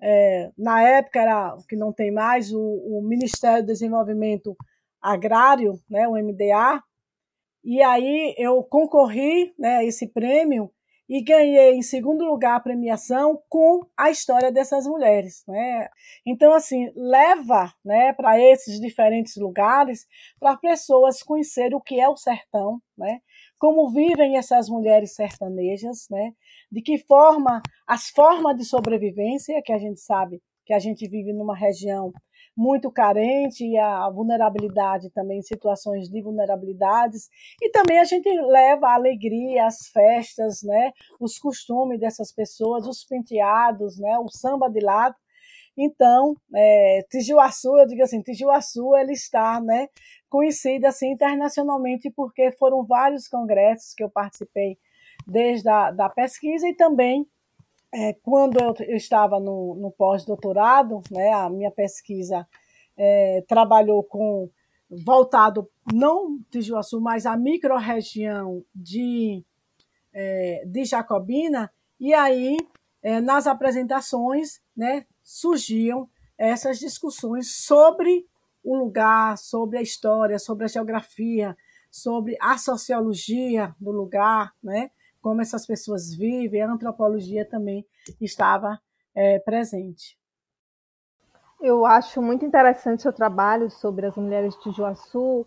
[0.00, 4.56] É, na época era que não tem mais o, o Ministério do Desenvolvimento
[5.04, 6.82] agrário, né, o MDA,
[7.62, 10.70] e aí eu concorri né, a esse prêmio
[11.06, 15.44] e ganhei em segundo lugar a premiação com a história dessas mulheres.
[15.46, 15.88] Né?
[16.26, 20.06] Então, assim, leva né, para esses diferentes lugares
[20.40, 23.20] para pessoas conhecerem o que é o sertão, né?
[23.58, 26.32] como vivem essas mulheres sertanejas, né?
[26.72, 31.32] de que forma, as formas de sobrevivência, que a gente sabe que a gente vive
[31.32, 32.12] numa região
[32.56, 37.28] muito carente e a vulnerabilidade também, situações de vulnerabilidades.
[37.60, 40.92] E também a gente leva a alegria, as festas, né?
[41.20, 44.18] os costumes dessas pessoas, os penteados, né?
[44.18, 45.16] o samba de lado.
[45.76, 49.88] Então, é, Tijuaçu, eu digo assim, Tijuaçu, ele está né,
[50.30, 54.78] conhecida assim, internacionalmente porque foram vários congressos que eu participei
[55.26, 57.26] desde a da pesquisa e também
[57.94, 62.46] é, quando eu, eu, estava no, no pós-doutorado, né, a minha pesquisa
[62.96, 64.50] é, trabalhou com
[64.90, 66.60] voltado não de
[67.00, 69.44] mas a microrregião de,
[70.12, 72.56] é, de Jacobina, e aí
[73.02, 78.26] é, nas apresentações né, surgiam essas discussões sobre
[78.62, 81.56] o lugar, sobre a história, sobre a geografia,
[81.90, 84.90] sobre a sociologia do lugar, né?
[85.24, 87.86] Como essas pessoas vivem, a antropologia também
[88.20, 88.78] estava
[89.14, 90.18] é, presente.
[91.58, 95.46] Eu acho muito interessante o seu trabalho sobre as mulheres de Juaçu.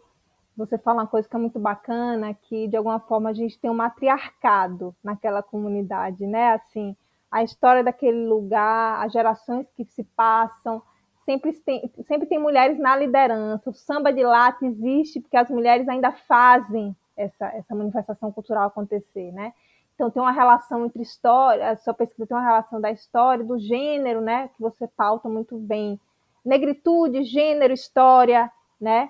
[0.58, 3.70] Você fala uma coisa que é muito bacana, que de alguma forma a gente tem
[3.70, 6.54] um matriarcado naquela comunidade, né?
[6.54, 6.98] Assim,
[7.30, 10.82] a história daquele lugar, as gerações que se passam,
[11.24, 13.70] sempre tem, sempre tem mulheres na liderança.
[13.70, 19.32] O samba de lata existe porque as mulheres ainda fazem essa, essa manifestação cultural acontecer,
[19.34, 19.54] né?
[19.98, 23.58] Então tem uma relação entre história, a sua pesquisa tem uma relação da história, do
[23.58, 26.00] gênero, né, que você pauta muito bem.
[26.46, 29.10] Negritude, gênero, história, né?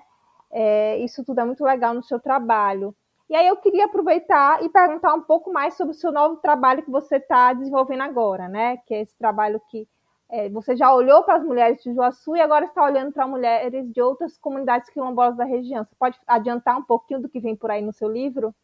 [0.50, 2.94] É, isso tudo é muito legal no seu trabalho.
[3.28, 6.82] E aí eu queria aproveitar e perguntar um pouco mais sobre o seu novo trabalho
[6.82, 8.78] que você está desenvolvendo agora, né?
[8.78, 9.86] Que é esse trabalho que
[10.30, 13.92] é, você já olhou para as mulheres de Juaçu e agora está olhando para mulheres
[13.92, 15.84] de outras comunidades quilombolas da região.
[15.84, 18.54] Você pode adiantar um pouquinho do que vem por aí no seu livro?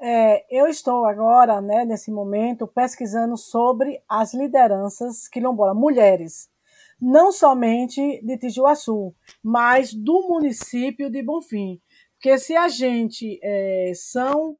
[0.00, 6.50] É, eu estou agora, né, nesse momento, pesquisando sobre as lideranças quilombolas, mulheres,
[7.00, 11.80] não somente de Tijuaçu, mas do município de Bonfim.
[12.14, 14.56] Porque se a gente é, são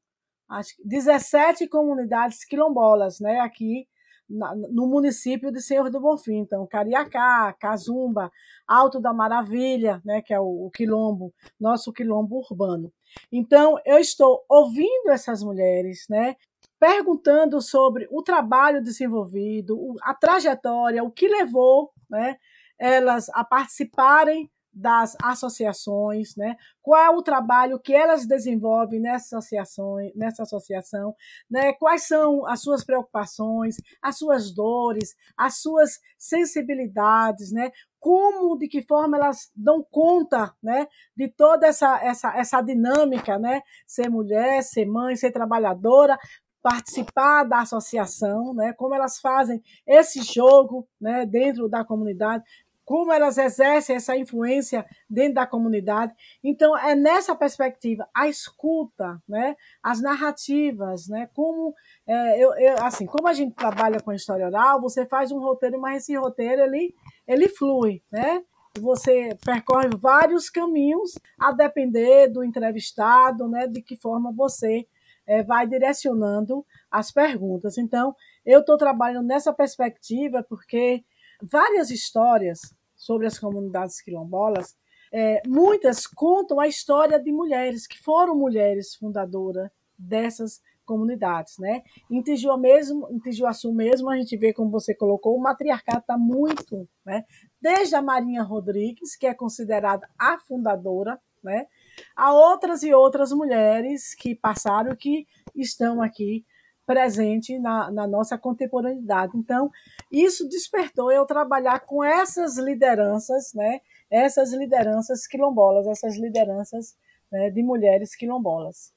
[0.49, 3.87] acho, 17 comunidades quilombolas né, aqui
[4.29, 6.37] na, no município de Senhor do Bonfim.
[6.37, 8.31] Então, Cariacá, Cazumba,
[8.67, 12.91] Alto da Maravilha, né, que é o, o quilombo, nosso quilombo urbano.
[13.31, 16.35] Então, eu estou ouvindo essas mulheres, né,
[16.79, 22.37] perguntando sobre o trabalho desenvolvido, a trajetória, o que levou né,
[22.79, 26.55] elas a participarem das associações, né?
[26.83, 31.15] Qual é o trabalho que elas desenvolvem nessa associação, nessa associação,
[31.49, 31.73] né?
[31.73, 37.71] Quais são as suas preocupações, as suas dores, as suas sensibilidades, né?
[37.99, 40.87] Como, de que forma elas dão conta, né?
[41.15, 43.61] De toda essa essa essa dinâmica, né?
[43.87, 46.19] Ser mulher, ser mãe, ser trabalhadora,
[46.61, 48.73] participar da associação, né?
[48.73, 51.25] Como elas fazem esse jogo, né?
[51.25, 52.43] Dentro da comunidade,
[52.87, 56.13] como elas exercem essa influência dentro da comunidade.
[56.41, 61.75] Então, é nessa perspectiva, a escuta, né, as narrativas, né, como,
[62.07, 65.81] é, eu, eu, assim, como a gente trabalha com história oral, você faz um roteiro,
[65.81, 66.95] mas esse roteiro, ele,
[67.27, 68.41] ele flui, né?
[68.79, 74.87] Você percorre vários caminhos a depender do entrevistado, né, de que forma você
[75.25, 77.77] é, vai direcionando as perguntas.
[77.77, 81.03] Então, eu estou trabalhando nessa perspectiva porque
[81.41, 82.76] várias histórias
[83.07, 84.75] sobre as comunidades quilombolas,
[85.13, 91.83] é, muitas contam a história de mulheres que foram mulheres fundadoras dessas comunidades, né?
[92.11, 96.17] Em Tijuá mesmo, em Tijuaçu mesmo, a gente vê como você colocou, o matriarcado está
[96.17, 97.23] muito, né?
[97.61, 101.67] Desde a Marinha Rodrigues, que é considerada a fundadora, né?
[102.15, 106.45] A outras e outras mulheres que passaram, que estão aqui
[106.87, 109.37] presente na, na nossa contemporaneidade.
[109.37, 109.69] Então,
[110.09, 113.81] isso despertou eu trabalhar com essas lideranças, né?
[114.09, 116.95] essas lideranças quilombolas, essas lideranças
[117.29, 118.93] né, de mulheres quilombolas.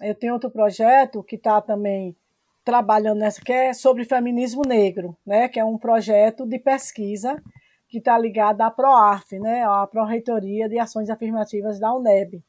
[0.00, 2.16] Eu tenho outro projeto que está também
[2.64, 7.40] trabalhando nessa, que é sobre feminismo negro, né, que é um projeto de pesquisa
[7.88, 12.42] que está ligado à PROARF, né, à Pró-Reitoria de Ações Afirmativas da UNEB.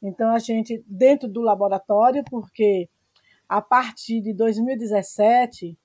[0.00, 2.88] Então, a gente, dentro do laboratório, porque
[3.48, 5.78] a partir de 2017,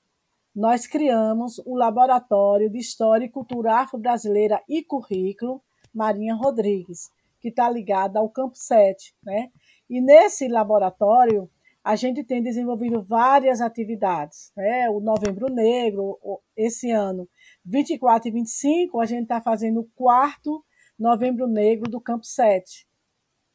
[0.54, 5.62] nós criamos o Laboratório de História e Cultura Afro-Brasileira e Currículo
[5.94, 9.16] Marinha Rodrigues, que está ligado ao Campo 7.
[9.24, 9.50] Né?
[9.90, 11.50] E nesse laboratório,
[11.84, 14.52] a gente tem desenvolvido várias atividades.
[14.56, 14.90] Né?
[14.90, 16.20] O Novembro Negro,
[16.56, 17.28] esse ano,
[17.66, 20.64] 24 e 25, a gente está fazendo o quarto
[20.98, 22.88] Novembro Negro do Campo 7.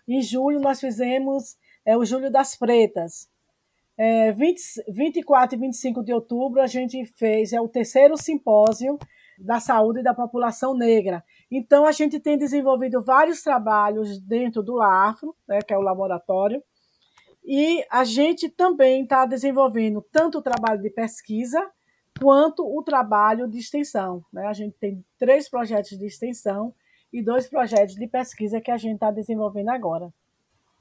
[0.07, 3.29] Em julho, nós fizemos é, o Julho das Pretas,
[3.99, 8.97] é, 20, 24 e 25 de outubro, a gente fez é o terceiro simpósio
[9.37, 11.25] da saúde da população negra.
[11.51, 16.63] Então, a gente tem desenvolvido vários trabalhos dentro do LAFRO, né, que é o laboratório,
[17.45, 21.69] e a gente também está desenvolvendo tanto o trabalho de pesquisa
[22.21, 24.23] quanto o trabalho de extensão.
[24.33, 24.47] Né?
[24.47, 26.75] A gente tem três projetos de extensão
[27.13, 30.13] e dois projetos de pesquisa que a gente está desenvolvendo agora.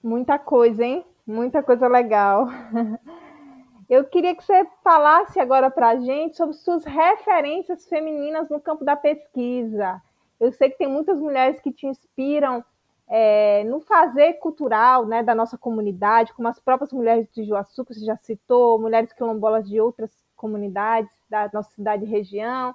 [0.03, 1.05] Muita coisa, hein?
[1.27, 2.47] Muita coisa legal.
[3.89, 8.85] Eu queria que você falasse agora para a gente sobre suas referências femininas no campo
[8.85, 10.01] da pesquisa.
[10.39, 12.63] Eu sei que tem muitas mulheres que te inspiram
[13.09, 17.93] é, no fazer cultural né, da nossa comunidade, como as próprias mulheres de Juaçu, que
[17.93, 22.73] você já citou, mulheres quilombolas de outras comunidades da nossa cidade e região.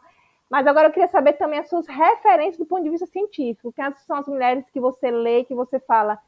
[0.50, 3.72] Mas agora eu queria saber também as suas referências do ponto de vista científico.
[3.72, 6.18] Quem são as mulheres que você lê, que você fala,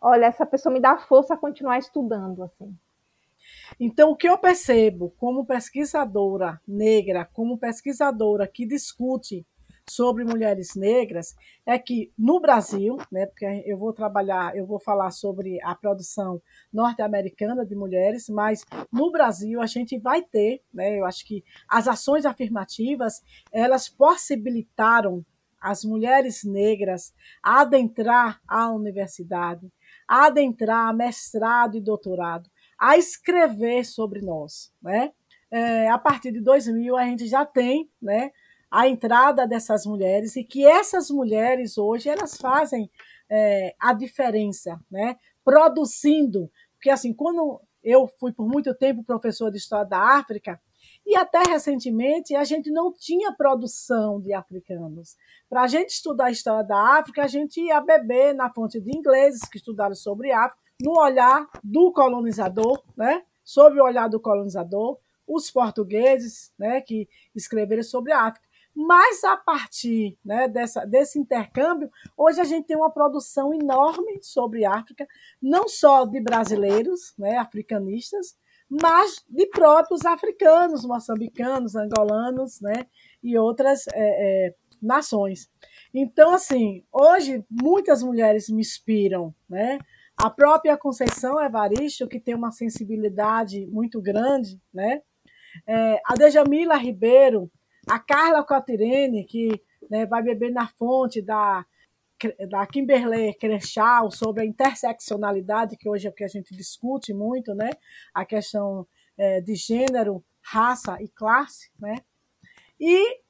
[0.00, 2.74] olha, essa pessoa me dá força a continuar estudando, assim.
[3.78, 9.46] Então, o que eu percebo como pesquisadora negra, como pesquisadora que discute
[9.88, 11.34] sobre mulheres negras,
[11.66, 16.40] é que no Brasil, né, porque eu vou trabalhar, eu vou falar sobre a produção
[16.72, 21.88] norte-americana de mulheres, mas no Brasil a gente vai ter, né, eu acho que as
[21.88, 23.20] ações afirmativas,
[23.50, 25.24] elas possibilitaram
[25.60, 29.70] as mulheres negras adentrar a universidade,
[30.10, 34.72] adentrar mestrado e doutorado, a escrever sobre nós.
[34.82, 35.12] Né?
[35.48, 38.32] É, a partir de 2000, a gente já tem né,
[38.68, 42.90] a entrada dessas mulheres e que essas mulheres hoje elas fazem
[43.30, 45.16] é, a diferença, né?
[45.44, 46.50] produzindo.
[46.74, 50.60] Porque, assim, quando eu fui por muito tempo professor de História da África,
[51.06, 55.16] e até recentemente a gente não tinha produção de africanos.
[55.48, 58.96] Para a gente estudar a história da África, a gente ia beber na fonte de
[58.96, 63.22] ingleses que estudaram sobre África, no olhar do colonizador, né?
[63.44, 68.48] sob o olhar do colonizador, os portugueses né, que escreveram sobre a África.
[68.74, 74.64] Mas a partir né, dessa, desse intercâmbio, hoje a gente tem uma produção enorme sobre
[74.64, 75.06] África,
[75.42, 78.36] não só de brasileiros, né, africanistas,
[78.70, 82.86] mas de próprios africanos, moçambicanos, angolanos, né,
[83.22, 85.50] e outras é, é, nações.
[85.92, 89.78] Então, assim, hoje muitas mulheres me inspiram, né?
[90.16, 95.02] A própria Conceição Evaristo, que tem uma sensibilidade muito grande, né?
[95.66, 97.50] É, a Dejamila Ribeiro,
[97.88, 99.60] a Carla Cotirene, que
[99.90, 101.64] né, vai beber na fonte da
[102.48, 107.54] da Kimberley Crenshaw sobre a interseccionalidade, que hoje é o que a gente discute muito,
[107.54, 107.70] né?
[108.14, 111.70] a questão é, de gênero, raça e classe.
[111.78, 111.96] Né?
[112.78, 113.20] E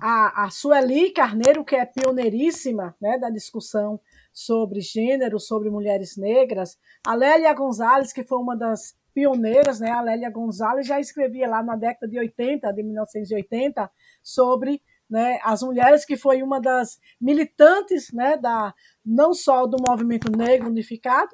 [0.00, 4.00] a, a Sueli Carneiro, que é pioneiríssima né, da discussão
[4.32, 9.90] sobre gênero, sobre mulheres negras, a Lélia Gonzalez, que foi uma das pioneiras, né?
[9.90, 13.90] a Lélia Gonzalez já escrevia lá na década de 80, de 1980,
[14.22, 20.30] sobre né, as mulheres, que foi uma das militantes né, da, não só do movimento
[20.30, 21.30] negro unificado,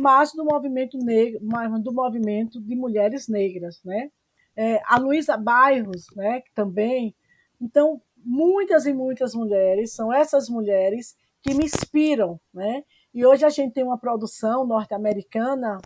[0.00, 1.40] mas do movimento negro,
[1.80, 3.82] do movimento de mulheres negras.
[3.84, 4.10] Né?
[4.56, 7.14] É, a Luísa Bairros, né, também.
[7.60, 12.40] Então, muitas e muitas mulheres, são essas mulheres que me inspiram.
[12.52, 12.82] Né?
[13.12, 15.78] E hoje a gente tem uma produção norte-americana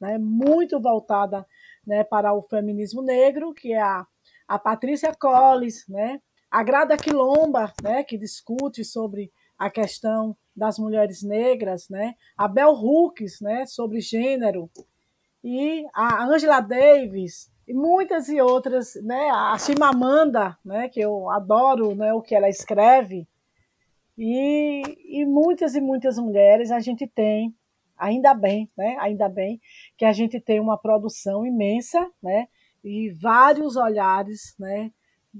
[0.00, 1.46] né, muito voltada
[1.86, 4.06] né, para o feminismo negro, que é a,
[4.48, 6.20] a Patrícia Collis, né,
[6.50, 12.14] a Grada Quilomba, né, que discute sobre a questão das mulheres negras, né?
[12.36, 14.70] A Bell Hooks, né, sobre gênero,
[15.42, 19.30] e a Angela Davis e muitas e outras, né?
[19.30, 23.26] A Chimamanda, né, que eu adoro, né, o que ela escreve.
[24.18, 24.82] E,
[25.20, 27.54] e muitas e muitas mulheres a gente tem,
[27.98, 28.96] ainda bem, né?
[29.00, 29.60] Ainda bem
[29.96, 32.48] que a gente tem uma produção imensa, né?
[32.82, 34.90] E vários olhares, né?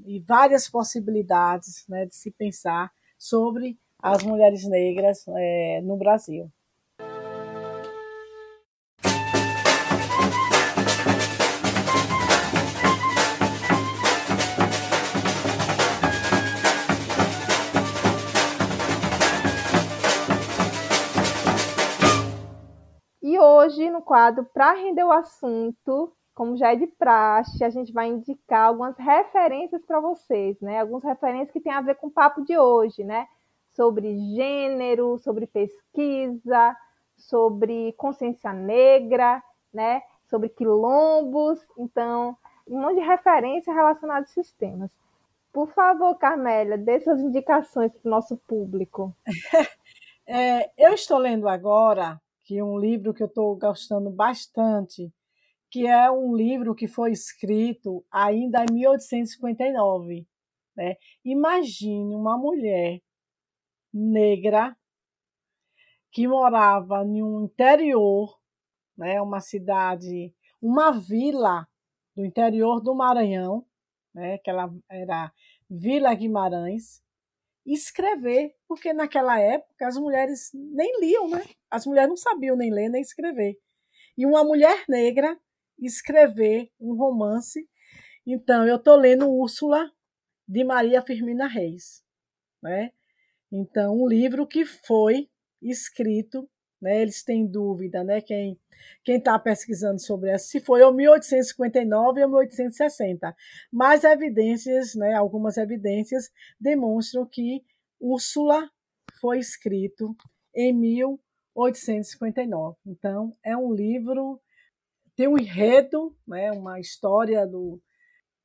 [0.04, 6.50] E várias possibilidades né, de se pensar sobre as mulheres negras é, no Brasil.
[23.22, 27.90] E hoje, no quadro Para Render o Assunto, como já é de praxe, a gente
[27.94, 30.80] vai indicar algumas referências para vocês, né?
[30.80, 33.26] Algumas referências que têm a ver com o papo de hoje, né?
[33.70, 36.76] Sobre gênero, sobre pesquisa,
[37.16, 40.02] sobre consciência negra, né?
[40.28, 42.36] Sobre quilombos, então,
[42.68, 44.90] um monte de referência relacionada a esses temas.
[45.50, 49.16] Por favor, Carmélia, dê suas indicações para o nosso público.
[50.28, 55.08] É, eu estou lendo agora que um livro que eu estou gostando bastante,
[55.70, 60.26] que é um livro que foi escrito ainda em 1859.
[60.76, 60.96] Né?
[61.24, 63.00] Imagine uma mulher
[63.92, 64.76] negra
[66.12, 68.38] que morava no interior,
[68.96, 71.68] né, uma cidade, uma vila
[72.14, 73.66] do interior do Maranhão,
[74.14, 75.30] né, que ela era
[75.68, 77.02] Vila Guimarães,
[77.66, 81.44] escrever, porque naquela época as mulheres nem liam, né?
[81.70, 83.58] As mulheres não sabiam nem ler nem escrever.
[84.16, 85.38] E uma mulher negra
[85.78, 87.68] escrever um romance.
[88.26, 89.90] Então, eu estou lendo Úrsula,
[90.48, 92.02] de Maria Firmina Reis.
[92.62, 92.92] Né?
[93.50, 95.28] Então, um livro que foi
[95.60, 96.48] escrito,
[96.80, 97.02] né?
[97.02, 98.20] eles têm dúvida, né?
[98.20, 98.58] quem
[99.06, 103.34] está pesquisando sobre essa, se foi ou 1859 ou 1860.
[103.72, 107.64] Mas evidências, né, algumas evidências demonstram que
[108.00, 108.70] Úrsula
[109.20, 110.14] foi escrito
[110.54, 112.76] em 1859.
[112.86, 114.40] Então, é um livro
[115.16, 117.80] tem um enredo, né, uma história do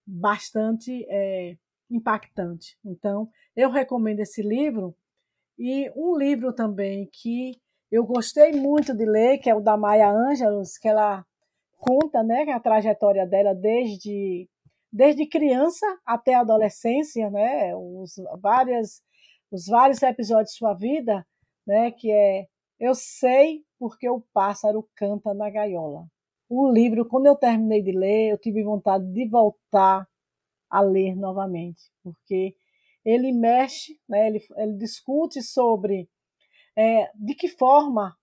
[0.08, 1.58] bastante é,
[1.90, 2.78] impactante.
[2.84, 4.96] Então, eu recomendo esse livro
[5.60, 7.60] e um livro também que
[7.92, 11.26] eu gostei muito de ler, que é o da Maya Angelou, que ela
[11.78, 14.48] conta, né, a trajetória dela desde
[14.94, 19.02] desde criança até a adolescência, né, os várias
[19.52, 21.26] os vários episódios de sua vida,
[21.68, 22.48] né, que é
[22.80, 26.08] eu sei porque o pássaro canta na gaiola.
[26.54, 30.06] O livro, quando eu terminei de ler, eu tive vontade de voltar
[30.70, 32.54] a ler novamente, porque
[33.06, 36.10] ele mexe, né, ele, ele discute sobre
[36.76, 38.14] é, de que forma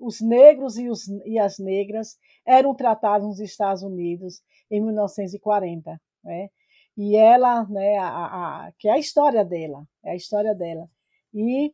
[0.00, 6.48] os negros e, os, e as negras eram tratados nos Estados Unidos em 1940, né?
[6.96, 10.88] E ela, né, a, a, que é a história dela, é a história dela.
[11.32, 11.72] E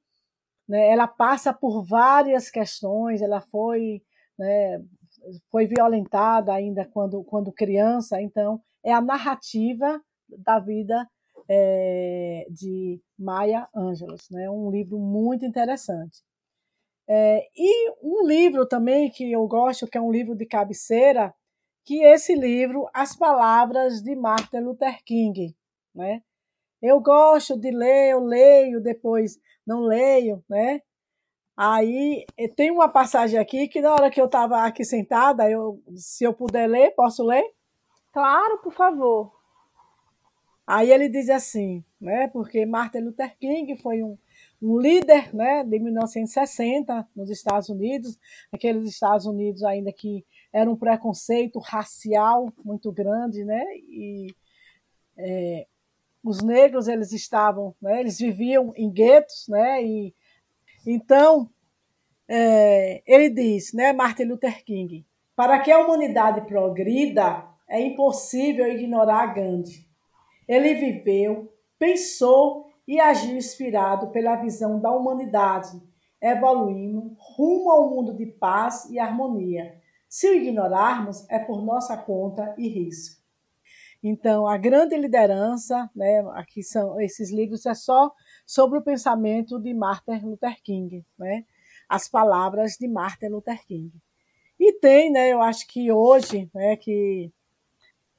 [0.69, 4.03] né, ela passa por várias questões, ela foi,
[4.39, 4.79] né,
[5.51, 11.09] foi violentada ainda quando, quando criança, então é a narrativa da vida
[11.49, 16.23] é, de Maya Angelou, né, um livro muito interessante.
[17.09, 21.35] É, e um livro também que eu gosto, que é um livro de cabeceira,
[21.85, 25.55] que esse livro, As Palavras de Martin Luther King.
[25.95, 26.23] Né?
[26.81, 30.81] Eu gosto de ler, eu leio, depois não leio, né?
[31.65, 36.25] Aí tem uma passagem aqui que na hora que eu estava aqui sentada, eu, se
[36.25, 37.45] eu puder ler, posso ler?
[38.13, 39.33] Claro, por favor.
[40.67, 42.27] Aí ele diz assim, né?
[42.27, 44.19] Porque Martin Luther King foi um,
[44.61, 45.63] um líder, né?
[45.63, 48.19] De 1960 nos Estados Unidos,
[48.51, 53.63] aqueles Estados Unidos ainda que era um preconceito racial muito grande, né?
[53.89, 54.35] E
[55.17, 55.69] é,
[56.25, 58.01] os negros eles estavam, né?
[58.01, 59.81] Eles viviam em guetos, né?
[59.85, 60.13] E
[60.87, 61.51] então
[62.29, 63.93] é, ele diz, né?
[63.93, 65.07] Martin Luther King,
[65.37, 69.87] para que a humanidade progrida é impossível ignorar Gandhi.
[70.47, 75.81] Ele viveu, pensou e agiu inspirado pela visão da humanidade,
[76.21, 82.55] evoluindo rumo ao mundo de paz e harmonia se o ignorarmos, é por nossa conta
[82.59, 83.23] e risco.
[84.03, 88.13] Então, a grande liderança, né, aqui são esses livros, é só
[88.47, 91.45] sobre o pensamento de Martin Luther King, né,
[91.89, 93.93] as palavras de Martin Luther King.
[94.59, 97.31] E tem, né, eu acho que hoje, né, que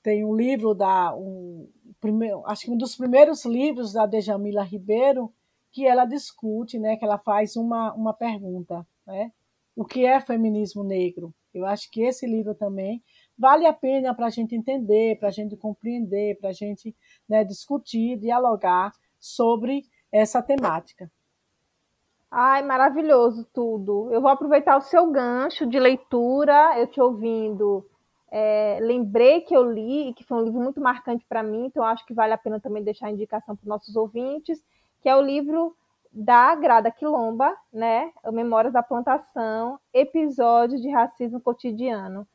[0.01, 1.69] tem um livro da, um,
[2.01, 5.33] primeiro, acho que um dos primeiros livros da Djamila Ribeiro,
[5.71, 9.31] que ela discute, né, que ela faz uma, uma pergunta, né,
[9.75, 11.33] o que é feminismo negro?
[11.53, 13.03] Eu acho que esse livro também
[13.37, 16.95] vale a pena para a gente entender, para a gente compreender, para a gente
[17.29, 21.11] né, discutir, dialogar sobre essa temática.
[22.29, 24.09] Ai, maravilhoso tudo.
[24.11, 27.85] Eu vou aproveitar o seu gancho de leitura, eu te ouvindo.
[28.31, 31.83] É, lembrei que eu li e que foi um livro muito marcante para mim, então
[31.83, 34.63] acho que vale a pena também deixar a indicação para os nossos ouvintes,
[35.01, 35.75] que é o livro
[36.11, 38.11] da Grada Quilomba, né?
[38.31, 42.27] Memórias da Plantação, episódios de racismo cotidiano.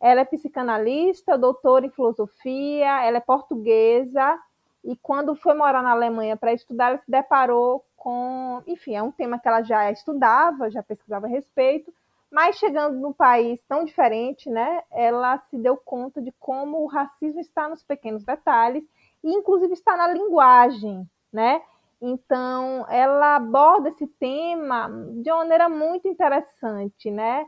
[0.00, 4.38] Ela é psicanalista, doutora em filosofia, ela é portuguesa
[4.84, 9.12] e quando foi morar na Alemanha para estudar, ela se deparou com, enfim, é um
[9.12, 11.92] tema que ela já estudava, já pesquisava a respeito,
[12.30, 17.40] mas chegando num país tão diferente, né, ela se deu conta de como o racismo
[17.40, 18.82] está nos pequenos detalhes
[19.22, 21.62] e inclusive está na linguagem, né?
[22.00, 24.90] Então, ela aborda esse tema
[25.22, 27.46] de uma maneira muito interessante, né?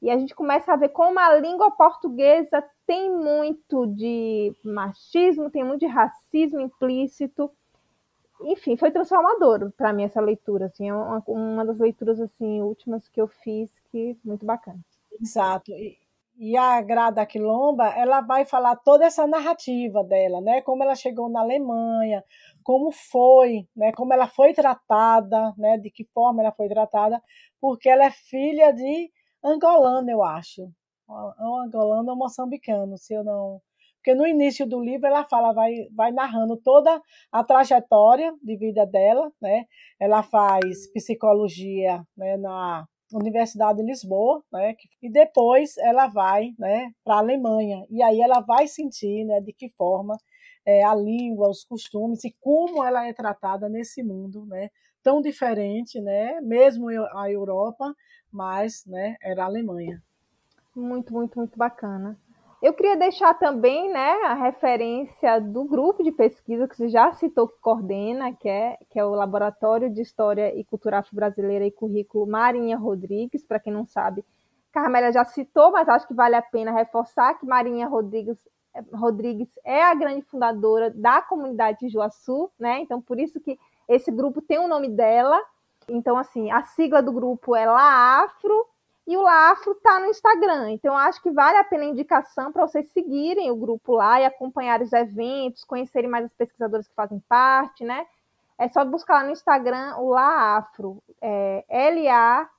[0.00, 5.64] E a gente começa a ver como a língua portuguesa tem muito de machismo, tem
[5.64, 7.50] muito de racismo implícito.
[8.42, 13.08] Enfim, foi transformador para mim essa leitura, assim, é uma, uma, das leituras assim últimas
[13.08, 14.78] que eu fiz que muito bacana.
[15.20, 15.72] Exato.
[15.72, 15.98] E,
[16.38, 20.60] e a Grada Quilomba, ela vai falar toda essa narrativa dela, né?
[20.60, 22.22] Como ela chegou na Alemanha,
[22.62, 27.22] como foi, né, como ela foi tratada, né, de que forma ela foi tratada,
[27.60, 29.10] porque ela é filha de
[29.42, 30.70] angolano, eu acho.
[31.08, 33.60] Um angolano ou moçambicano, se eu não.
[33.96, 37.02] Porque no início do livro ela fala, vai, vai narrando toda
[37.32, 39.66] a trajetória de vida dela, né?
[39.98, 44.76] Ela faz psicologia né, na Universidade de Lisboa, né?
[45.02, 47.84] E depois ela vai, né, para a Alemanha.
[47.90, 50.16] E aí ela vai sentir, né, de que forma
[50.64, 54.70] é, a língua, os costumes e como ela é tratada nesse mundo, né?
[55.02, 56.40] Tão diferente, né?
[56.40, 57.94] Mesmo a Europa,
[58.32, 59.16] mas, né?
[59.22, 60.02] Era a Alemanha.
[60.76, 62.18] Muito, muito, muito bacana.
[62.62, 67.48] Eu queria deixar também, né, a referência do grupo de pesquisa que você já citou
[67.48, 72.26] que coordena, que é, que é o Laboratório de História e Cultura Afro-Brasileira e Currículo
[72.26, 74.24] Marinha Rodrigues, para quem não sabe,
[74.72, 78.38] Carmélia já citou, mas acho que vale a pena reforçar que Marinha Rodrigues
[78.92, 82.80] Rodrigues é a grande fundadora da comunidade de Juaçu, né?
[82.80, 83.58] Então, por isso que
[83.88, 85.40] esse grupo tem o nome dela.
[85.88, 88.66] Então, assim, a sigla do grupo é Laafro
[89.06, 90.70] e o Laafro está no Instagram.
[90.72, 94.24] Então, acho que vale a pena a indicação para vocês seguirem o grupo lá e
[94.24, 98.04] acompanhar os eventos, conhecerem mais as pesquisadoras que fazem parte, né?
[98.58, 102.50] É só buscar lá no Instagram o Laafro, é, L-A-H.afro,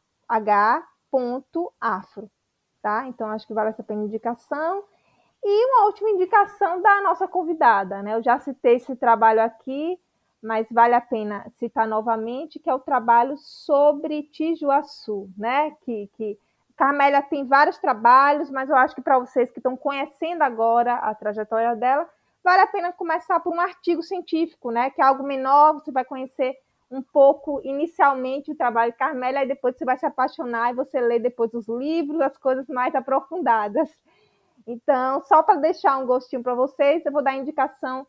[2.82, 3.08] tá?
[3.08, 4.84] Então acho que vale essa pena indicação.
[5.44, 8.16] E uma última indicação da nossa convidada, né?
[8.16, 10.00] Eu já citei esse trabalho aqui,
[10.48, 15.72] mas vale a pena citar novamente, que é o trabalho sobre Tijuaçu, né?
[15.82, 16.40] Que, que
[16.78, 21.14] Carmélia tem vários trabalhos, mas eu acho que para vocês que estão conhecendo agora a
[21.14, 22.10] trajetória dela,
[22.42, 24.90] vale a pena começar por um artigo científico, né?
[24.90, 26.56] Que é algo menor, você vai conhecer
[26.90, 31.02] um pouco inicialmente o trabalho de Carmélia, e depois você vai se apaixonar e você
[31.02, 33.90] lê depois os livros, as coisas mais aprofundadas.
[34.66, 38.08] Então, só para deixar um gostinho para vocês, eu vou dar a indicação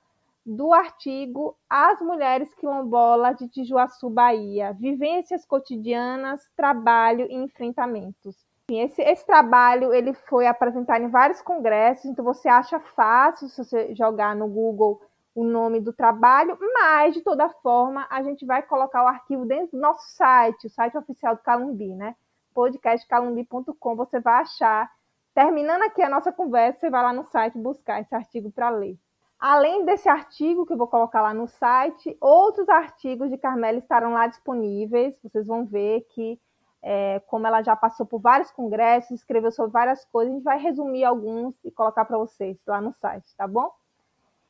[0.48, 8.34] do artigo As Mulheres Quilombolas de Tijuaçu, Bahia: Vivências cotidianas, trabalho e enfrentamentos.
[8.70, 13.94] Esse, esse, trabalho ele foi apresentado em vários congressos, então você acha fácil se você
[13.94, 15.02] jogar no Google
[15.34, 19.76] o nome do trabalho, mas de toda forma a gente vai colocar o arquivo dentro
[19.76, 22.14] do nosso site, o site oficial do Calumbi, né?
[22.54, 24.90] podcastcalumbi.com, você vai achar.
[25.34, 28.98] Terminando aqui a nossa conversa, você vai lá no site buscar esse artigo para ler.
[29.38, 34.12] Além desse artigo que eu vou colocar lá no site, outros artigos de Carmela estarão
[34.12, 35.14] lá disponíveis.
[35.22, 36.40] Vocês vão ver que,
[36.82, 40.58] é, como ela já passou por vários congressos, escreveu sobre várias coisas, a gente vai
[40.58, 43.70] resumir alguns e colocar para vocês lá no site, tá bom?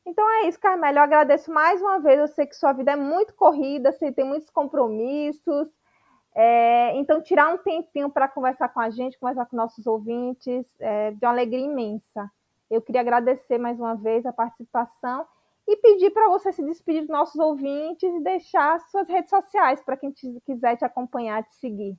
[0.07, 1.01] Então é isso, Carmela.
[1.01, 2.18] Eu agradeço mais uma vez.
[2.18, 5.68] Eu sei que sua vida é muito corrida, você tem muitos compromissos.
[6.34, 11.11] É, então, tirar um tempinho para conversar com a gente, conversar com nossos ouvintes, é
[11.11, 12.30] de uma alegria imensa.
[12.71, 15.27] Eu queria agradecer mais uma vez a participação
[15.66, 19.97] e pedir para você se despedir dos nossos ouvintes e deixar suas redes sociais para
[19.97, 21.97] quem te, quiser te acompanhar, te seguir.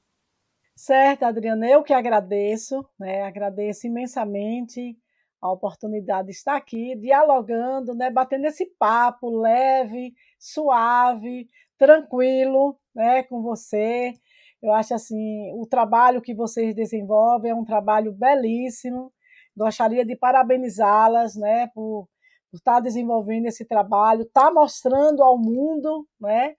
[0.75, 3.23] Certo, Adriana, eu que agradeço, né?
[3.23, 4.97] agradeço imensamente
[5.41, 8.09] a oportunidade de estar aqui dialogando, né?
[8.09, 11.47] batendo esse papo leve, suave,
[11.77, 13.23] tranquilo né?
[13.23, 14.13] com você.
[14.61, 19.11] Eu acho assim, o trabalho que vocês desenvolvem é um trabalho belíssimo,
[19.59, 22.07] Gostaria de parabenizá-las né, por,
[22.49, 26.55] por estar tá desenvolvendo esse trabalho, estar tá mostrando ao mundo né,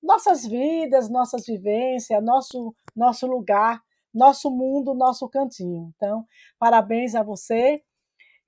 [0.00, 3.82] nossas vidas, nossas vivências, nosso, nosso lugar,
[4.14, 5.92] nosso mundo, nosso cantinho.
[5.96, 6.24] Então,
[6.56, 7.82] parabéns a você.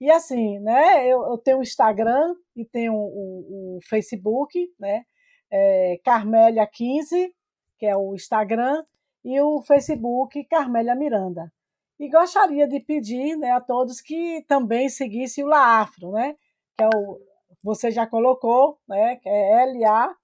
[0.01, 5.03] E assim, né, eu, eu tenho o Instagram e tenho o, o Facebook, né,
[5.51, 7.32] é Carmélia15,
[7.76, 8.84] que é o Instagram,
[9.24, 11.53] e o Facebook Carmélia Miranda.
[11.99, 16.36] E gostaria de pedir né, a todos que também seguissem o Laafro, né?
[16.76, 17.18] Que é o,
[17.62, 19.16] você já colocou, né?
[19.16, 20.16] Que é L-A-H.afro,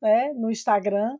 [0.00, 0.32] né?
[0.34, 1.18] No Instagram.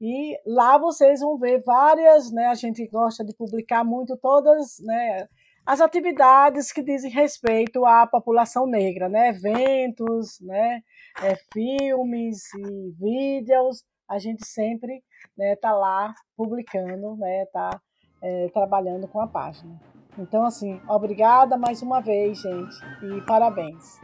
[0.00, 2.46] E lá vocês vão ver várias, né?
[2.46, 5.28] A gente gosta de publicar muito todas, né?
[5.66, 9.28] As atividades que dizem respeito à população negra, né?
[9.28, 10.82] Eventos, né?
[11.22, 15.02] É, filmes e vídeos, a gente sempre
[15.36, 17.80] né, tá lá publicando, né, tá
[18.22, 19.80] é, trabalhando com a página.
[20.18, 24.00] Então, assim, obrigada mais uma vez, gente, e parabéns.